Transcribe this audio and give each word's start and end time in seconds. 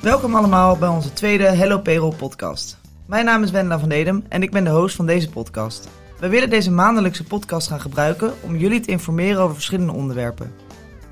Welkom 0.00 0.34
allemaal 0.34 0.76
bij 0.76 0.88
onze 0.88 1.12
tweede 1.12 1.44
Hello 1.44 1.78
Payroll 1.78 2.14
podcast. 2.14 2.78
Mijn 3.06 3.24
naam 3.24 3.42
is 3.42 3.50
Wendela 3.50 3.78
van 3.78 3.88
Dedem 3.88 4.24
en 4.28 4.42
ik 4.42 4.50
ben 4.50 4.64
de 4.64 4.70
host 4.70 4.96
van 4.96 5.06
deze 5.06 5.30
podcast. 5.30 5.88
We 6.18 6.28
willen 6.28 6.50
deze 6.50 6.70
maandelijkse 6.70 7.24
podcast 7.24 7.68
gaan 7.68 7.80
gebruiken 7.80 8.32
om 8.40 8.56
jullie 8.56 8.80
te 8.80 8.90
informeren 8.90 9.42
over 9.42 9.54
verschillende 9.54 9.92
onderwerpen. 9.92 10.54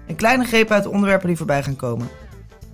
Een 0.06 0.16
kleine 0.16 0.44
greep 0.44 0.70
uit 0.70 0.82
de 0.82 0.90
onderwerpen 0.90 1.26
die 1.26 1.36
voorbij 1.36 1.62
gaan 1.62 1.76
komen. 1.76 2.08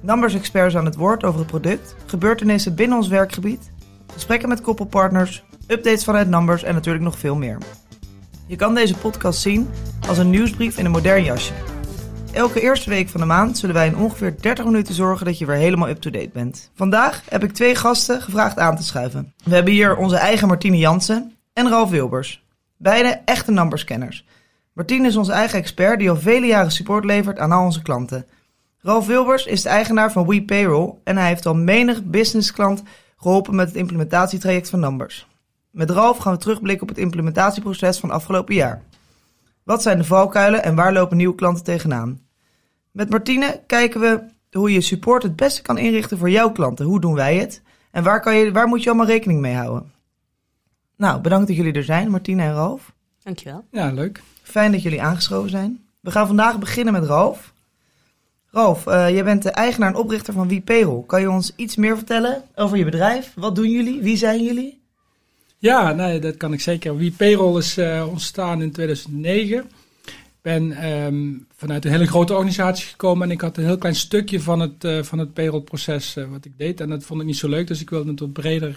Numbers 0.01 0.35
experts 0.35 0.77
aan 0.77 0.85
het 0.85 0.97
woord 0.97 1.25
over 1.25 1.39
het 1.39 1.49
product, 1.49 1.95
gebeurtenissen 2.07 2.75
binnen 2.75 2.97
ons 2.97 3.09
werkgebied, 3.09 3.71
gesprekken 4.13 4.49
met 4.49 4.61
koppelpartners, 4.61 5.45
updates 5.67 6.05
vanuit 6.05 6.29
Numbers 6.29 6.63
en 6.63 6.75
natuurlijk 6.75 7.05
nog 7.05 7.19
veel 7.19 7.37
meer. 7.37 7.59
Je 8.47 8.57
kan 8.57 8.75
deze 8.75 8.97
podcast 8.97 9.41
zien 9.41 9.69
als 10.09 10.19
een 10.19 10.31
nieuwsbrief 10.31 10.79
in 10.79 10.85
een 10.85 10.91
modern 10.91 11.25
jasje. 11.25 11.53
Elke 12.37 12.61
eerste 12.61 12.91
week 12.91 13.09
van 13.09 13.21
de 13.21 13.27
maand 13.27 13.59
zullen 13.59 13.75
wij 13.75 13.87
in 13.87 13.97
ongeveer 13.97 14.41
30 14.41 14.65
minuten 14.65 14.95
zorgen 14.95 15.27
dat 15.27 15.39
je 15.39 15.47
weer 15.47 15.57
helemaal 15.57 15.89
up-to-date 15.89 16.31
bent. 16.33 16.71
Vandaag 16.75 17.23
heb 17.29 17.45
ik 17.45 17.53
twee 17.53 17.75
gasten 17.75 18.23
gevraagd 18.23 18.59
aan 18.59 18.77
te 18.77 18.83
schuiven. 18.83 19.33
We 19.45 19.55
hebben 19.55 19.73
hier 19.73 19.97
onze 19.97 20.17
eigen 20.17 20.49
Martine 20.49 20.79
Jansen 20.79 21.33
en 21.53 21.69
Ralf 21.69 21.91
Wilbers. 21.91 22.45
Beide 22.77 23.21
echte 23.25 23.53
numberscanners. 23.53 24.27
Martine 24.73 25.07
is 25.07 25.17
onze 25.17 25.33
eigen 25.33 25.59
expert 25.59 25.99
die 25.99 26.11
al 26.11 26.17
vele 26.17 26.47
jaren 26.47 26.71
support 26.71 27.05
levert 27.05 27.39
aan 27.39 27.53
al 27.53 27.65
onze 27.65 27.83
klanten. 27.83 28.27
Ralf 28.81 29.07
Wilbers 29.07 29.47
is 29.47 29.63
de 29.63 29.69
eigenaar 29.69 30.13
van 30.13 30.27
WePayroll 30.27 30.95
en 31.05 31.17
hij 31.17 31.27
heeft 31.27 31.47
al 31.47 31.55
menig 31.55 32.05
businessklant 32.05 32.83
geholpen 33.17 33.55
met 33.55 33.69
het 33.69 33.77
implementatietraject 33.77 34.71
van 34.71 34.81
Numbers. 34.81 35.27
Met 35.71 35.91
Ralf 35.91 36.19
gaan 36.19 36.33
we 36.33 36.39
terugblikken 36.39 36.83
op 36.83 36.95
het 36.95 37.05
implementatieproces 37.05 37.99
van 37.99 38.11
afgelopen 38.11 38.55
jaar. 38.55 38.83
Wat 39.63 39.83
zijn 39.83 39.99
de 39.99 40.05
valkuilen 40.05 40.63
en 40.63 40.75
waar 40.75 40.93
lopen 40.93 41.17
nieuwe 41.17 41.35
klanten 41.35 41.65
tegenaan? 41.65 42.25
Met 42.97 43.11
Martine 43.11 43.61
kijken 43.67 44.01
we 44.01 44.21
hoe 44.51 44.73
je 44.73 44.81
support 44.81 45.23
het 45.23 45.37
beste 45.37 45.63
kan 45.63 45.79
inrichten 45.79 46.19
voor 46.19 46.31
jouw 46.31 46.53
klanten. 46.53 46.85
Hoe 46.85 47.01
doen 47.01 47.15
wij 47.15 47.37
het? 47.37 47.63
En 47.91 48.03
waar, 48.03 48.21
kan 48.21 48.37
je, 48.37 48.53
waar 48.53 48.69
moet 48.69 48.83
je 48.83 48.89
allemaal 48.89 49.07
rekening 49.07 49.41
mee 49.41 49.55
houden? 49.55 49.93
Nou, 50.97 51.21
bedankt 51.21 51.47
dat 51.47 51.57
jullie 51.57 51.73
er 51.73 51.85
zijn, 51.85 52.11
Martine 52.11 52.43
en 52.43 52.53
Ralf. 52.53 52.93
Dankjewel. 53.23 53.65
Ja, 53.71 53.93
leuk. 53.93 54.23
Fijn 54.43 54.73
dat 54.73 54.83
jullie 54.83 55.03
aangeschoven 55.03 55.51
zijn. 55.51 55.85
We 56.01 56.11
gaan 56.11 56.27
vandaag 56.27 56.59
beginnen 56.59 56.93
met 56.93 57.05
Ralf. 57.05 57.53
Ralf, 58.51 58.87
uh, 58.87 59.11
jij 59.11 59.25
bent 59.25 59.43
de 59.43 59.51
eigenaar 59.51 59.89
en 59.89 59.97
oprichter 59.97 60.33
van 60.33 60.49
WePayroll. 60.49 61.05
Kan 61.07 61.21
je 61.21 61.31
ons 61.31 61.53
iets 61.57 61.77
meer 61.77 61.97
vertellen 61.97 62.43
over 62.55 62.77
je 62.77 62.85
bedrijf? 62.85 63.33
Wat 63.35 63.55
doen 63.55 63.71
jullie? 63.71 64.03
Wie 64.03 64.17
zijn 64.17 64.43
jullie? 64.43 64.81
Ja, 65.59 65.93
nee, 65.93 66.19
dat 66.19 66.37
kan 66.37 66.53
ik 66.53 66.61
zeker. 66.61 66.97
WePayroll 66.97 67.59
is 67.59 67.79
uh, 67.79 68.07
ontstaan 68.09 68.63
in 68.63 68.73
2009. 68.73 69.71
Ben 70.47 70.93
um, 70.93 71.47
vanuit 71.57 71.85
een 71.85 71.91
hele 71.91 72.07
grote 72.07 72.33
organisatie 72.33 72.87
gekomen 72.87 73.27
en 73.27 73.35
ik 73.35 73.41
had 73.41 73.57
een 73.57 73.65
heel 73.65 73.79
klein 73.79 73.95
stukje 73.95 74.41
van 74.41 74.61
het, 74.61 74.85
uh, 74.85 75.03
van 75.03 75.19
het 75.19 75.33
payrollproces 75.33 76.17
wat 76.31 76.45
ik 76.45 76.59
deed. 76.59 76.81
En 76.81 76.89
dat 76.89 77.05
vond 77.05 77.21
ik 77.21 77.27
niet 77.27 77.37
zo 77.37 77.49
leuk, 77.49 77.67
dus 77.67 77.81
ik 77.81 77.91
wilde 77.91 78.11
het 78.11 78.21
wat 78.21 78.33
breder 78.33 78.75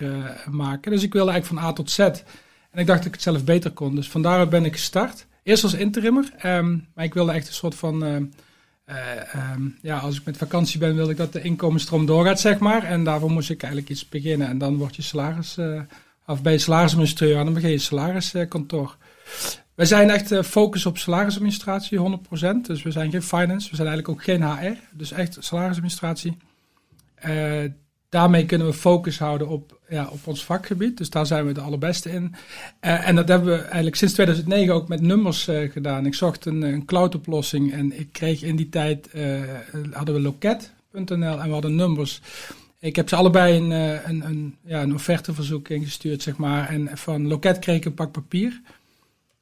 maken. 0.52 0.92
Dus 0.92 1.04
ik 1.04 1.14
wilde 1.14 1.32
eigenlijk 1.32 1.62
van 1.62 1.72
A 1.72 1.74
tot 1.74 1.92
Z. 1.92 2.00
En 2.00 2.80
ik 2.80 2.86
dacht 2.86 2.98
dat 2.98 3.08
ik 3.08 3.14
het 3.14 3.22
zelf 3.22 3.44
beter 3.44 3.72
kon. 3.72 3.96
Dus 3.96 4.10
vandaar 4.10 4.48
ben 4.48 4.66
ik 4.66 4.74
gestart. 4.74 5.26
Eerst 5.44 5.64
als 5.64 5.74
interimmer, 5.74 6.34
um, 6.46 6.88
maar 6.96 7.06
ik 7.06 7.14
wilde 7.14 7.32
echt 7.32 7.48
een 7.48 7.54
soort 7.54 7.76
van 7.76 8.04
uh, 8.04 8.16
um, 9.54 9.78
ja, 9.82 9.98
als 9.98 10.18
ik 10.18 10.26
met 10.26 10.38
vakantie 10.38 10.80
ben, 10.80 10.96
wil 10.96 11.10
ik 11.10 11.18
dat 11.18 11.34
de 11.34 11.42
inkomensstroom 11.42 12.06
doorgaat, 12.06 12.40
zeg 12.40 12.60
maar. 12.60 12.84
En 12.84 13.04
daarvoor 13.04 13.32
moest 13.32 13.50
ik 13.50 13.64
eigenlijk 13.64 13.92
iets 13.92 14.10
beginnen. 14.10 14.48
En 14.48 14.58
dan 14.58 14.78
word 14.78 14.96
je 14.96 15.02
salaris, 15.02 15.58
uh, 15.58 15.82
of 16.26 16.42
bij 16.42 16.52
je 16.52 16.60
salarisadministrateur, 16.60 17.38
en 17.38 17.46
dan 17.46 17.54
begin 17.54 17.70
je 17.70 17.78
salariskantoor. 17.78 18.98
Wij 19.80 19.88
zijn 19.88 20.10
echt 20.10 20.32
uh, 20.32 20.44
focus 20.44 20.86
op 20.86 20.98
salarisadministratie, 20.98 22.00
100%. 22.00 22.02
Dus 22.62 22.84
we 22.84 22.92
zijn 22.92 23.12
geen 23.12 23.24
finance, 23.24 23.70
we 23.70 23.76
zijn 23.76 23.88
eigenlijk 23.88 24.10
ook 24.10 24.24
geen 24.24 24.44
HR. 24.44 24.78
Dus 24.92 25.12
echt 25.12 25.38
salarisadministratie 25.40 26.38
daarmee 28.10 28.46
kunnen 28.46 28.68
we 28.68 28.74
focus 28.74 29.20
houden 29.20 29.48
op, 29.48 29.80
ja, 29.90 30.08
op 30.12 30.28
ons 30.28 30.46
vakgebied. 30.46 30.98
Dus 30.98 31.10
daar 31.10 31.26
zijn 31.26 31.46
we 31.46 31.52
de 31.52 31.62
allerbeste 31.62 32.12
in. 32.12 32.36
Uh, 32.82 33.08
en 33.08 33.16
dat 33.16 33.28
hebben 33.28 33.50
we 33.50 33.62
eigenlijk 33.62 33.96
sinds 33.96 34.14
2009 34.14 34.74
ook 34.74 34.88
met 34.88 35.02
nummers 35.02 35.50
gedaan. 35.72 36.06
Ik 36.06 36.14
zocht 36.14 36.46
een, 36.46 36.62
een 36.62 36.86
cloud-oplossing 36.86 37.74
en 37.74 38.00
ik 38.00 38.08
kreeg 38.12 38.42
in 38.42 38.56
die 38.56 38.70
tijd, 38.70 39.10
hadden 39.92 40.16
we 40.16 40.22
loket.nl 40.22 41.40
en 41.40 41.46
we 41.48 41.52
hadden 41.52 41.76
nummers. 41.76 42.22
Ik 42.80 42.96
heb 42.96 43.10
ze 43.10 43.16
allebei 43.16 43.58
een, 43.58 43.72
een, 44.10 44.26
een, 44.26 44.56
ja, 44.66 44.82
een 44.82 44.94
offerteverzoek 44.94 45.70
ingestuurd, 45.70 46.22
zeg 46.22 46.38
maar. 46.38 46.70
En 46.70 46.90
van 46.98 47.28
Loket 47.28 47.60
kreeg 47.60 47.78
ik 47.78 47.86
een 47.86 47.94
pak 47.94 48.12
papier. 48.12 48.62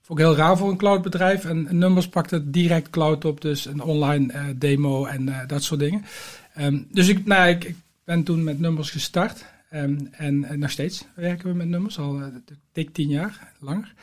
Ik 0.09 0.18
heel 0.18 0.35
raar 0.35 0.57
voor 0.57 0.69
een 0.69 0.78
cloudbedrijf. 0.78 1.45
En 1.45 1.68
Numbers 1.78 2.07
pakte 2.07 2.50
direct 2.50 2.90
cloud 2.90 3.25
op, 3.25 3.41
dus 3.41 3.66
een 3.66 3.81
online 3.81 4.56
demo 4.56 5.06
en 5.06 5.45
dat 5.47 5.63
soort 5.63 5.79
dingen. 5.79 6.06
Um, 6.59 6.88
dus 6.91 7.07
ik, 7.07 7.25
nou, 7.25 7.50
ik, 7.50 7.75
ben 8.03 8.23
toen 8.23 8.44
met 8.44 8.59
nummers 8.59 8.90
gestart. 8.90 9.45
Um, 9.73 10.07
en, 10.12 10.44
en, 10.44 10.59
nog 10.59 10.72
steeds 10.72 11.06
werken 11.16 11.47
we 11.47 11.53
met 11.53 11.68
nummers, 11.68 12.00
al 12.00 12.19
uh, 12.19 12.25
dik 12.72 12.94
tien 12.94 13.09
jaar 13.09 13.53
langer. 13.59 13.94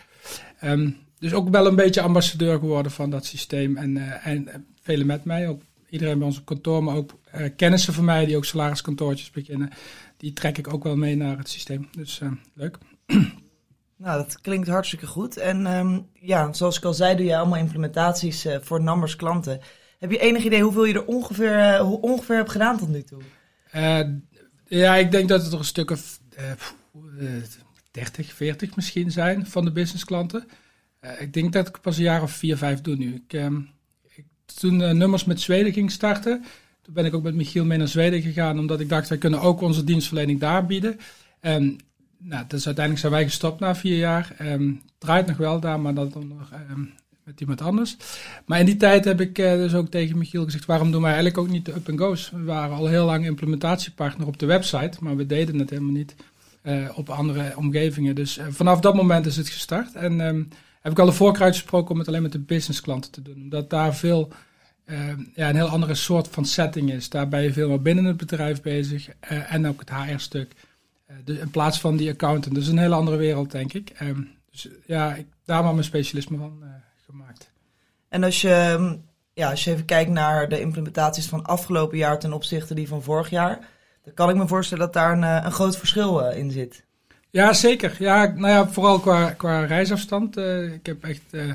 Um, 0.65 0.97
dus 1.19 1.33
ook 1.33 1.49
wel 1.49 1.67
een 1.67 1.77
beetje 1.77 2.01
ambassadeur 2.01 2.59
geworden 2.59 2.93
van 2.93 3.11
dat 3.11 3.25
systeem. 3.25 3.77
En, 3.77 3.97
uh, 3.97 4.27
en 4.27 4.67
velen 4.83 5.07
met 5.07 5.25
mij, 5.25 5.49
ook 5.49 5.63
iedereen 5.89 6.19
bij 6.19 6.27
ons 6.27 6.39
op 6.39 6.45
kantoor, 6.45 6.85
maar 6.85 6.97
ook 6.97 7.19
uh, 7.35 7.49
kennissen 7.57 7.95
van 7.95 8.05
mij 8.05 8.27
die 8.27 8.37
ook 8.37 8.45
salariskantoortjes 8.45 9.31
beginnen. 9.31 9.71
Die 10.17 10.33
trek 10.33 10.59
ik 10.59 10.73
ook 10.73 10.85
wel 10.85 10.97
mee 10.97 11.17
naar 11.17 11.39
het 11.39 11.49
systeem. 11.49 11.89
Dus 11.97 12.21
leuk. 12.55 12.79
Nou, 14.05 14.23
dat 14.23 14.41
klinkt 14.41 14.69
hartstikke 14.69 15.07
goed. 15.07 15.37
En 15.37 15.67
um, 15.67 16.09
ja, 16.13 16.53
zoals 16.53 16.77
ik 16.77 16.85
al 16.85 16.95
zei, 16.95 17.17
doe 17.17 17.27
je 17.27 17.37
allemaal 17.37 17.59
implementaties 17.59 18.47
voor 18.61 18.83
numbers 18.83 19.17
klanten. 19.17 19.61
Heb 19.99 20.11
je 20.11 20.19
enig 20.19 20.45
idee 20.45 20.63
hoeveel 20.63 20.85
je 20.85 20.95
er 20.95 21.05
ongeveer, 21.05 21.85
ongeveer 21.85 22.37
hebt 22.37 22.51
gedaan 22.51 22.79
tot 22.79 22.89
nu 22.89 23.03
toe? 23.03 23.23
Uh, 23.75 24.01
ja, 24.67 24.97
ik 24.97 25.11
denk 25.11 25.29
dat 25.29 25.43
het 25.43 25.53
er 25.53 25.59
een 25.59 25.65
stuk 25.65 25.91
of 25.91 26.21
uh, 26.39 27.33
30, 27.91 28.33
40 28.33 28.77
misschien 28.77 29.11
zijn 29.11 29.47
van 29.47 29.65
de 29.65 29.73
businessklanten. 29.73 30.49
Ik 31.19 31.33
denk 31.33 31.53
dat 31.53 31.69
ik 31.69 31.81
pas 31.81 31.97
een 31.97 32.03
jaar 32.03 32.23
of 32.23 32.31
4, 32.31 32.57
5 32.57 32.81
doe 32.81 32.97
nu. 32.97 33.15
Ik, 33.15 33.33
uh, 33.33 33.47
ik 34.15 34.25
toen 34.45 34.77
nummers 34.77 35.25
met 35.25 35.41
Zweden 35.41 35.73
ging 35.73 35.91
starten, 35.91 36.45
toen 36.83 36.95
ben 36.95 37.05
ik 37.05 37.15
ook 37.15 37.23
met 37.23 37.35
Michiel 37.35 37.65
mee 37.65 37.79
naar 37.79 37.89
Zweden 37.89 38.23
gegaan, 38.23 38.59
omdat 38.59 38.81
ik 38.81 38.89
dacht, 38.89 39.09
wij 39.09 39.19
kunnen 39.19 39.41
ook 39.41 39.61
onze 39.61 39.85
dienstverlening 39.85 40.41
daar 40.41 40.67
bieden. 40.67 40.99
Um, 41.41 41.77
nou, 42.25 42.45
dus 42.49 42.67
uiteindelijk 42.67 42.99
zijn 42.99 43.13
wij 43.13 43.25
gestopt 43.25 43.61
na 43.61 43.75
vier 43.75 43.97
jaar. 43.97 44.37
Um, 44.41 44.83
draait 44.99 45.27
nog 45.27 45.37
wel 45.37 45.61
daar, 45.61 45.81
maar 45.81 45.95
dat 45.95 46.17
onder 46.17 46.49
um, 46.71 46.93
met 47.25 47.41
iemand 47.41 47.61
anders. 47.61 47.97
Maar 48.47 48.61
in 48.61 48.67
die 48.67 48.77
tijd 48.77 49.05
heb 49.05 49.21
ik 49.21 49.39
uh, 49.39 49.53
dus 49.53 49.75
ook 49.75 49.89
tegen 49.89 50.19
Michiel 50.19 50.45
gezegd: 50.45 50.65
waarom 50.65 50.91
doen 50.91 51.03
wij 51.03 51.13
eigenlijk 51.13 51.39
ook 51.39 51.53
niet 51.53 51.65
de 51.65 51.75
up-and-go's? 51.75 52.31
We 52.31 52.43
waren 52.43 52.77
al 52.77 52.87
heel 52.87 53.05
lang 53.05 53.25
implementatiepartner 53.25 54.27
op 54.27 54.39
de 54.39 54.47
website, 54.47 54.99
maar 55.01 55.17
we 55.17 55.27
deden 55.27 55.59
het 55.59 55.71
helemaal 55.71 55.93
niet 55.93 56.15
uh, 56.63 56.89
op 56.95 57.09
andere 57.09 57.53
omgevingen. 57.57 58.15
Dus 58.15 58.39
uh, 58.39 58.45
vanaf 58.51 58.81
dat 58.81 58.95
moment 58.95 59.27
is 59.27 59.37
het 59.37 59.49
gestart. 59.49 59.95
En 59.95 60.21
um, 60.21 60.49
heb 60.81 60.93
ik 60.93 60.99
al 60.99 61.07
de 61.07 61.13
voorkeur 61.13 61.43
uitgesproken 61.43 61.91
om 61.91 61.99
het 61.99 62.09
alleen 62.09 62.23
met 62.23 62.33
de 62.33 62.39
businessklanten 62.39 63.11
te 63.11 63.23
doen. 63.23 63.43
Omdat 63.43 63.71
daar 63.71 63.95
veel, 63.97 64.33
ja, 65.35 65.49
een 65.49 65.55
heel 65.55 65.69
andere 65.69 65.95
soort 65.95 66.29
van 66.29 66.45
setting 66.45 66.93
is. 66.93 67.09
Daar 67.09 67.29
ben 67.29 67.43
je 67.43 67.53
veel 67.53 67.69
meer 67.69 67.83
binnen 67.83 68.05
het 68.05 68.17
bedrijf 68.17 68.63
bezig 68.63 69.09
en 69.49 69.67
ook 69.67 69.81
het 69.81 69.91
HR-stuk. 69.91 70.53
Dus 71.25 71.39
in 71.39 71.51
plaats 71.51 71.81
van 71.81 71.97
die 71.97 72.11
accountant. 72.11 72.55
Dus 72.55 72.67
een 72.67 72.79
hele 72.79 72.95
andere 72.95 73.17
wereld, 73.17 73.51
denk 73.51 73.73
ik. 73.73 73.93
Um, 74.03 74.31
dus 74.51 74.69
ja, 74.87 75.15
ik, 75.15 75.27
daar 75.45 75.63
maar 75.63 75.73
mijn 75.73 75.85
specialisme 75.85 76.37
van 76.37 76.63
gemaakt. 77.07 77.51
En 78.09 78.25
als 78.25 78.41
je, 78.41 78.99
ja, 79.33 79.51
als 79.51 79.65
je 79.65 79.71
even 79.71 79.85
kijkt 79.85 80.11
naar 80.11 80.49
de 80.49 80.61
implementaties 80.61 81.27
van 81.27 81.45
afgelopen 81.45 81.99
jaar 81.99 82.19
ten 82.19 82.33
opzichte 82.33 82.75
die 82.75 82.89
van 82.89 83.03
vorig 83.03 83.31
jaar, 83.31 83.69
dan 84.05 84.15
kan 84.15 84.31
ik 84.31 84.37
me 84.37 84.47
voorstellen 84.47 84.85
dat 84.85 84.93
daar 84.93 85.13
een, 85.13 85.25
eh, 85.25 85.45
een 85.45 85.53
groot 85.53 85.77
verschil 85.77 86.31
in 86.31 86.51
zit. 86.51 86.85
Ja, 87.31 87.53
zeker. 87.53 87.97
Ja, 87.99 88.27
nou 88.27 88.49
ja, 88.49 88.69
vooral 88.69 89.01
qua, 89.01 89.31
qua 89.31 89.65
reisafstand. 89.65 90.37
Uh, 90.37 90.73
ik 90.73 90.87
heb 90.87 91.05
echt 91.05 91.23
uh, 91.31 91.47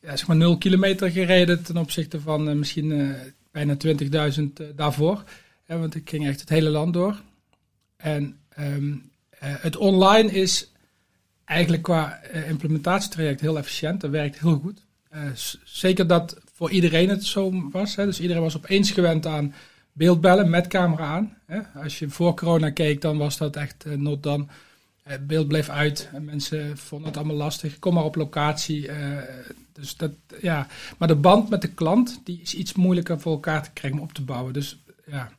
ja, 0.00 0.16
zeg 0.16 0.26
maar 0.26 0.36
0 0.36 0.58
kilometer 0.58 1.10
gereden 1.10 1.62
ten 1.62 1.76
opzichte 1.76 2.20
van 2.20 2.58
misschien 2.58 3.16
bijna 3.50 3.76
20.000 3.86 4.74
daarvoor. 4.74 5.24
want 5.66 5.94
ik 5.94 6.08
ging 6.10 6.26
echt 6.26 6.40
het 6.40 6.48
hele 6.48 6.68
land 6.68 6.92
door. 6.92 7.22
En 7.96 8.38
um, 8.58 9.10
het 9.38 9.76
online 9.76 10.30
is 10.30 10.72
eigenlijk 11.44 11.82
qua 11.82 12.20
uh, 12.34 12.48
implementatietraject 12.48 13.40
heel 13.40 13.58
efficiënt. 13.58 14.00
Dat 14.00 14.10
werkt 14.10 14.38
heel 14.38 14.58
goed. 14.58 14.84
Uh, 15.14 15.22
zeker 15.64 16.06
dat 16.06 16.36
voor 16.52 16.70
iedereen 16.70 17.08
het 17.08 17.24
zo 17.24 17.70
was. 17.70 17.96
Hè. 17.96 18.04
Dus 18.04 18.20
iedereen 18.20 18.42
was 18.42 18.56
opeens 18.56 18.90
gewend 18.90 19.26
aan 19.26 19.54
beeldbellen 19.92 20.50
met 20.50 20.66
camera 20.66 21.04
aan. 21.04 21.36
Hè. 21.46 21.60
Als 21.82 21.98
je 21.98 22.08
voor 22.08 22.34
corona 22.34 22.70
keek, 22.70 23.00
dan 23.00 23.18
was 23.18 23.36
dat 23.36 23.56
echt 23.56 23.84
not 23.84 24.22
dan. 24.22 24.48
beeld 25.20 25.48
bleef 25.48 25.68
uit 25.68 26.08
en 26.12 26.24
mensen 26.24 26.78
vonden 26.78 27.08
het 27.08 27.16
allemaal 27.16 27.36
lastig. 27.36 27.78
Kom 27.78 27.94
maar 27.94 28.04
op 28.04 28.14
locatie. 28.14 28.90
dus 29.72 29.96
dat, 29.96 30.12
ja. 30.40 30.66
Maar 30.98 31.08
de 31.08 31.14
band 31.14 31.48
met 31.48 31.62
de 31.62 31.68
klant 31.68 32.20
die 32.24 32.40
is 32.42 32.54
iets 32.54 32.72
moeilijker 32.74 33.20
voor 33.20 33.32
elkaar 33.32 33.62
te 33.62 33.70
krijgen, 33.72 33.98
om 33.98 34.04
op 34.04 34.12
te 34.12 34.22
bouwen. 34.22 34.52
Dus 34.52 34.78
ja. 35.06 35.30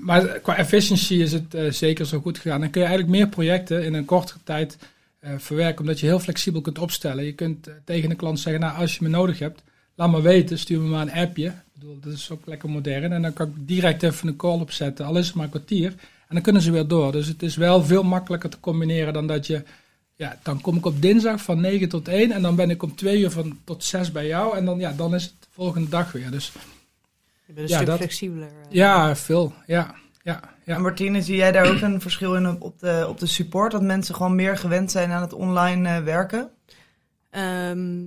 Maar 0.00 0.22
qua 0.26 0.56
efficiëntie 0.56 1.22
is 1.22 1.32
het 1.32 1.56
zeker 1.68 2.06
zo 2.06 2.20
goed 2.20 2.38
gegaan. 2.38 2.60
Dan 2.60 2.70
kun 2.70 2.80
je 2.80 2.86
eigenlijk 2.86 3.18
meer 3.18 3.28
projecten 3.28 3.84
in 3.84 3.94
een 3.94 4.04
kortere 4.04 4.38
tijd 4.44 4.78
uh, 5.24 5.30
verwerken, 5.36 5.80
omdat 5.80 6.00
je 6.00 6.06
heel 6.06 6.18
flexibel 6.18 6.60
kunt 6.60 6.78
opstellen. 6.78 7.24
Je 7.24 7.32
kunt 7.32 7.68
uh, 7.68 7.74
tegen 7.84 8.08
de 8.08 8.14
klant 8.14 8.40
zeggen, 8.40 8.60
nou 8.60 8.76
als 8.78 8.96
je 8.96 9.02
me 9.02 9.08
nodig 9.08 9.38
hebt, 9.38 9.62
laat 9.94 10.10
maar 10.10 10.22
weten, 10.22 10.58
stuur 10.58 10.80
me 10.80 10.88
maar 10.88 11.02
een 11.02 11.12
appje. 11.12 11.46
Ik 11.46 11.72
bedoel, 11.72 11.98
dat 12.00 12.12
is 12.12 12.30
ook 12.30 12.46
lekker 12.46 12.70
modern. 12.70 13.12
En 13.12 13.22
dan 13.22 13.32
kan 13.32 13.46
ik 13.46 13.52
direct 13.56 14.02
even 14.02 14.28
een 14.28 14.36
call 14.36 14.60
opzetten, 14.60 15.06
al 15.06 15.16
is 15.16 15.26
het 15.26 15.34
maar 15.34 15.44
een 15.44 15.50
kwartier. 15.50 15.94
En 16.28 16.34
dan 16.34 16.42
kunnen 16.42 16.62
ze 16.62 16.70
weer 16.70 16.86
door. 16.86 17.12
Dus 17.12 17.26
het 17.26 17.42
is 17.42 17.56
wel 17.56 17.84
veel 17.84 18.02
makkelijker 18.02 18.50
te 18.50 18.60
combineren 18.60 19.12
dan 19.12 19.26
dat 19.26 19.46
je... 19.46 19.62
Ja, 20.14 20.38
dan 20.42 20.60
kom 20.60 20.76
ik 20.76 20.86
op 20.86 21.02
dinsdag 21.02 21.42
van 21.42 21.60
9 21.60 21.88
tot 21.88 22.08
1 22.08 22.32
en 22.32 22.42
dan 22.42 22.56
ben 22.56 22.70
ik 22.70 22.82
om 22.82 22.94
2 22.94 23.20
uur 23.20 23.30
van 23.30 23.58
tot 23.64 23.84
6 23.84 24.12
bij 24.12 24.26
jou. 24.26 24.56
En 24.56 24.64
dan, 24.64 24.78
ja, 24.78 24.92
dan 24.92 25.14
is 25.14 25.22
het 25.22 25.32
de 25.40 25.46
volgende 25.50 25.88
dag 25.88 26.12
weer. 26.12 26.30
Dus 26.30 26.52
Je 27.48 27.54
bent 27.54 27.58
een 27.58 27.72
Ja, 27.72 27.74
stuk 27.76 27.86
dat- 27.86 27.96
flexibeler. 27.98 28.48
eh. 28.48 28.70
ja, 28.70 29.16
veel. 29.16 29.52
Ja, 29.66 29.94
ja, 30.22 30.40
ja. 30.64 30.74
En 30.74 30.82
Martine, 30.82 31.22
zie 31.22 31.36
jij 31.36 31.52
daar 31.52 31.74
ook 31.74 31.80
een 31.80 32.00
verschil 32.00 32.36
in 32.36 32.60
op 32.62 32.78
de, 32.78 33.06
op 33.08 33.18
de 33.18 33.26
support? 33.26 33.72
Dat 33.72 33.82
mensen 33.82 34.14
gewoon 34.14 34.34
meer 34.34 34.56
gewend 34.56 34.90
zijn 34.90 35.10
aan 35.10 35.22
het 35.22 35.32
online 35.32 35.88
eh, 35.88 36.02
werken? 36.04 36.50
Ehm, 37.30 38.04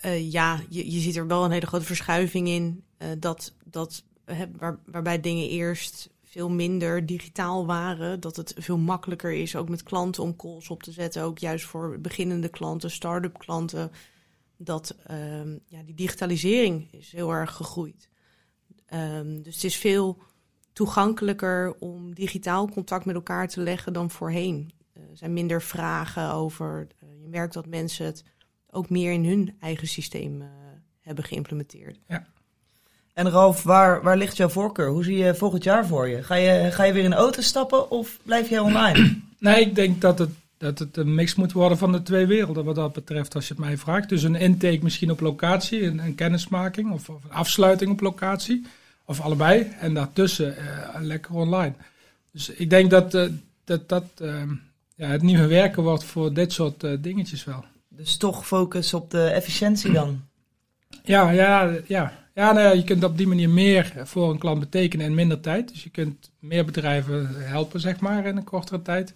eh, 0.00 0.30
ja, 0.32 0.60
je, 0.68 0.90
je 0.92 1.00
ziet 1.00 1.16
er 1.16 1.26
wel 1.26 1.44
een 1.44 1.50
hele 1.50 1.66
grote 1.66 1.84
verschuiving 1.84 2.48
in. 2.48 2.84
eh, 2.98 3.08
dat, 3.18 3.54
dat, 3.64 4.04
waar, 4.58 4.78
waarbij 4.86 5.20
dingen 5.20 5.48
eerst 5.48 6.10
veel 6.24 6.50
minder 6.50 7.06
digitaal 7.06 7.66
waren. 7.66 8.20
Dat 8.20 8.36
het 8.36 8.54
veel 8.58 8.78
makkelijker 8.78 9.32
is, 9.32 9.56
ook 9.56 9.68
met 9.68 9.82
klanten, 9.82 10.22
om 10.22 10.36
calls 10.36 10.68
op 10.70 10.82
te 10.82 10.92
zetten. 10.92 11.22
Ook 11.22 11.38
juist 11.38 11.64
voor 11.64 11.98
beginnende 12.00 12.48
klanten, 12.48 12.90
start-up 12.90 13.38
klanten. 13.38 13.90
Dat 14.56 14.96
ehm, 15.06 15.56
ja, 15.66 15.82
die 15.84 15.94
digitalisering 15.94 16.88
is 16.92 17.12
heel 17.12 17.30
erg 17.32 17.52
gegroeid. 17.52 18.08
Ehm, 18.86 19.42
dus 19.42 19.54
het 19.54 19.64
is 19.64 19.76
veel 19.76 20.18
toegankelijker 20.72 21.74
om 21.78 22.14
digitaal 22.14 22.68
contact 22.68 23.04
met 23.04 23.14
elkaar 23.14 23.48
te 23.48 23.60
leggen 23.60 23.92
dan 23.92 24.10
voorheen. 24.10 24.72
Eh, 24.92 25.02
Er 25.02 25.16
zijn 25.16 25.32
minder 25.32 25.62
vragen 25.62 26.32
over. 26.32 26.86
eh, 27.00 27.08
je 27.22 27.28
merkt 27.28 27.54
dat 27.54 27.66
mensen 27.66 28.06
het 28.06 28.24
ook 28.70 28.90
meer 28.90 29.12
in 29.12 29.24
hun 29.24 29.56
eigen 29.60 29.88
systeem 29.88 30.42
eh, 30.42 30.48
hebben 31.00 31.24
geïmplementeerd. 31.24 31.98
En 33.12 33.30
Ralf, 33.30 33.62
waar, 33.62 34.02
waar 34.02 34.16
ligt 34.16 34.36
jouw 34.36 34.48
voorkeur? 34.48 34.88
Hoe 34.88 35.04
zie 35.04 35.16
je 35.16 35.34
volgend 35.34 35.64
jaar 35.64 35.86
voor 35.86 36.08
je? 36.08 36.22
Ga 36.22 36.34
je, 36.34 36.70
ga 36.72 36.84
je 36.84 36.92
weer 36.92 37.04
in 37.04 37.10
de 37.10 37.16
auto 37.16 37.40
stappen 37.40 37.90
of 37.90 38.18
blijf 38.22 38.48
jij 38.48 38.58
online? 38.58 39.20
Nee, 39.38 39.60
ik 39.60 39.74
denk 39.74 40.00
dat 40.00 40.18
het, 40.18 40.30
dat 40.58 40.78
het 40.78 40.96
een 40.96 41.14
mix 41.14 41.34
moet 41.34 41.52
worden 41.52 41.78
van 41.78 41.92
de 41.92 42.02
twee 42.02 42.26
werelden 42.26 42.64
wat 42.64 42.74
dat 42.74 42.92
betreft, 42.92 43.34
als 43.34 43.48
je 43.48 43.54
het 43.54 43.64
mij 43.64 43.78
vraagt. 43.78 44.08
Dus 44.08 44.22
een 44.22 44.34
intake 44.34 44.78
misschien 44.82 45.10
op 45.10 45.20
locatie, 45.20 45.82
een, 45.82 45.98
een 45.98 46.14
kennismaking 46.14 46.92
of, 46.92 47.08
of 47.08 47.24
een 47.24 47.32
afsluiting 47.32 47.90
op 47.90 48.00
locatie. 48.00 48.66
Of 49.04 49.20
allebei. 49.20 49.72
En 49.80 49.94
daartussen 49.94 50.56
eh, 50.56 51.00
lekker 51.00 51.34
online. 51.34 51.72
Dus 52.30 52.48
ik 52.48 52.70
denk 52.70 52.90
dat 52.90 53.14
eh, 53.14 53.28
dat, 53.64 53.88
dat 53.88 54.04
ehm, 54.16 54.48
ja, 54.94 55.06
het 55.06 55.22
nieuwe 55.22 55.46
werken 55.46 55.82
wordt 55.82 56.04
voor 56.04 56.32
dit 56.34 56.52
soort 56.52 56.84
eh, 56.84 56.92
dingetjes 57.00 57.44
wel. 57.44 57.64
Dus 57.88 58.16
toch 58.16 58.46
focus 58.46 58.94
op 58.94 59.10
de 59.10 59.24
efficiëntie 59.24 59.92
dan? 59.92 60.20
Ja, 61.04 61.30
ja, 61.30 61.72
ja. 61.86 62.12
Ja, 62.34 62.52
nou 62.52 62.66
ja, 62.66 62.72
je 62.72 62.84
kunt 62.84 63.04
op 63.04 63.16
die 63.16 63.26
manier 63.26 63.50
meer 63.50 63.92
voor 64.04 64.30
een 64.30 64.38
klant 64.38 64.60
betekenen 64.60 65.06
in 65.06 65.14
minder 65.14 65.40
tijd. 65.40 65.68
Dus 65.68 65.82
je 65.82 65.90
kunt 65.90 66.30
meer 66.38 66.64
bedrijven 66.64 67.28
helpen, 67.34 67.80
zeg 67.80 68.00
maar, 68.00 68.26
in 68.26 68.36
een 68.36 68.44
kortere 68.44 68.82
tijd. 68.82 69.14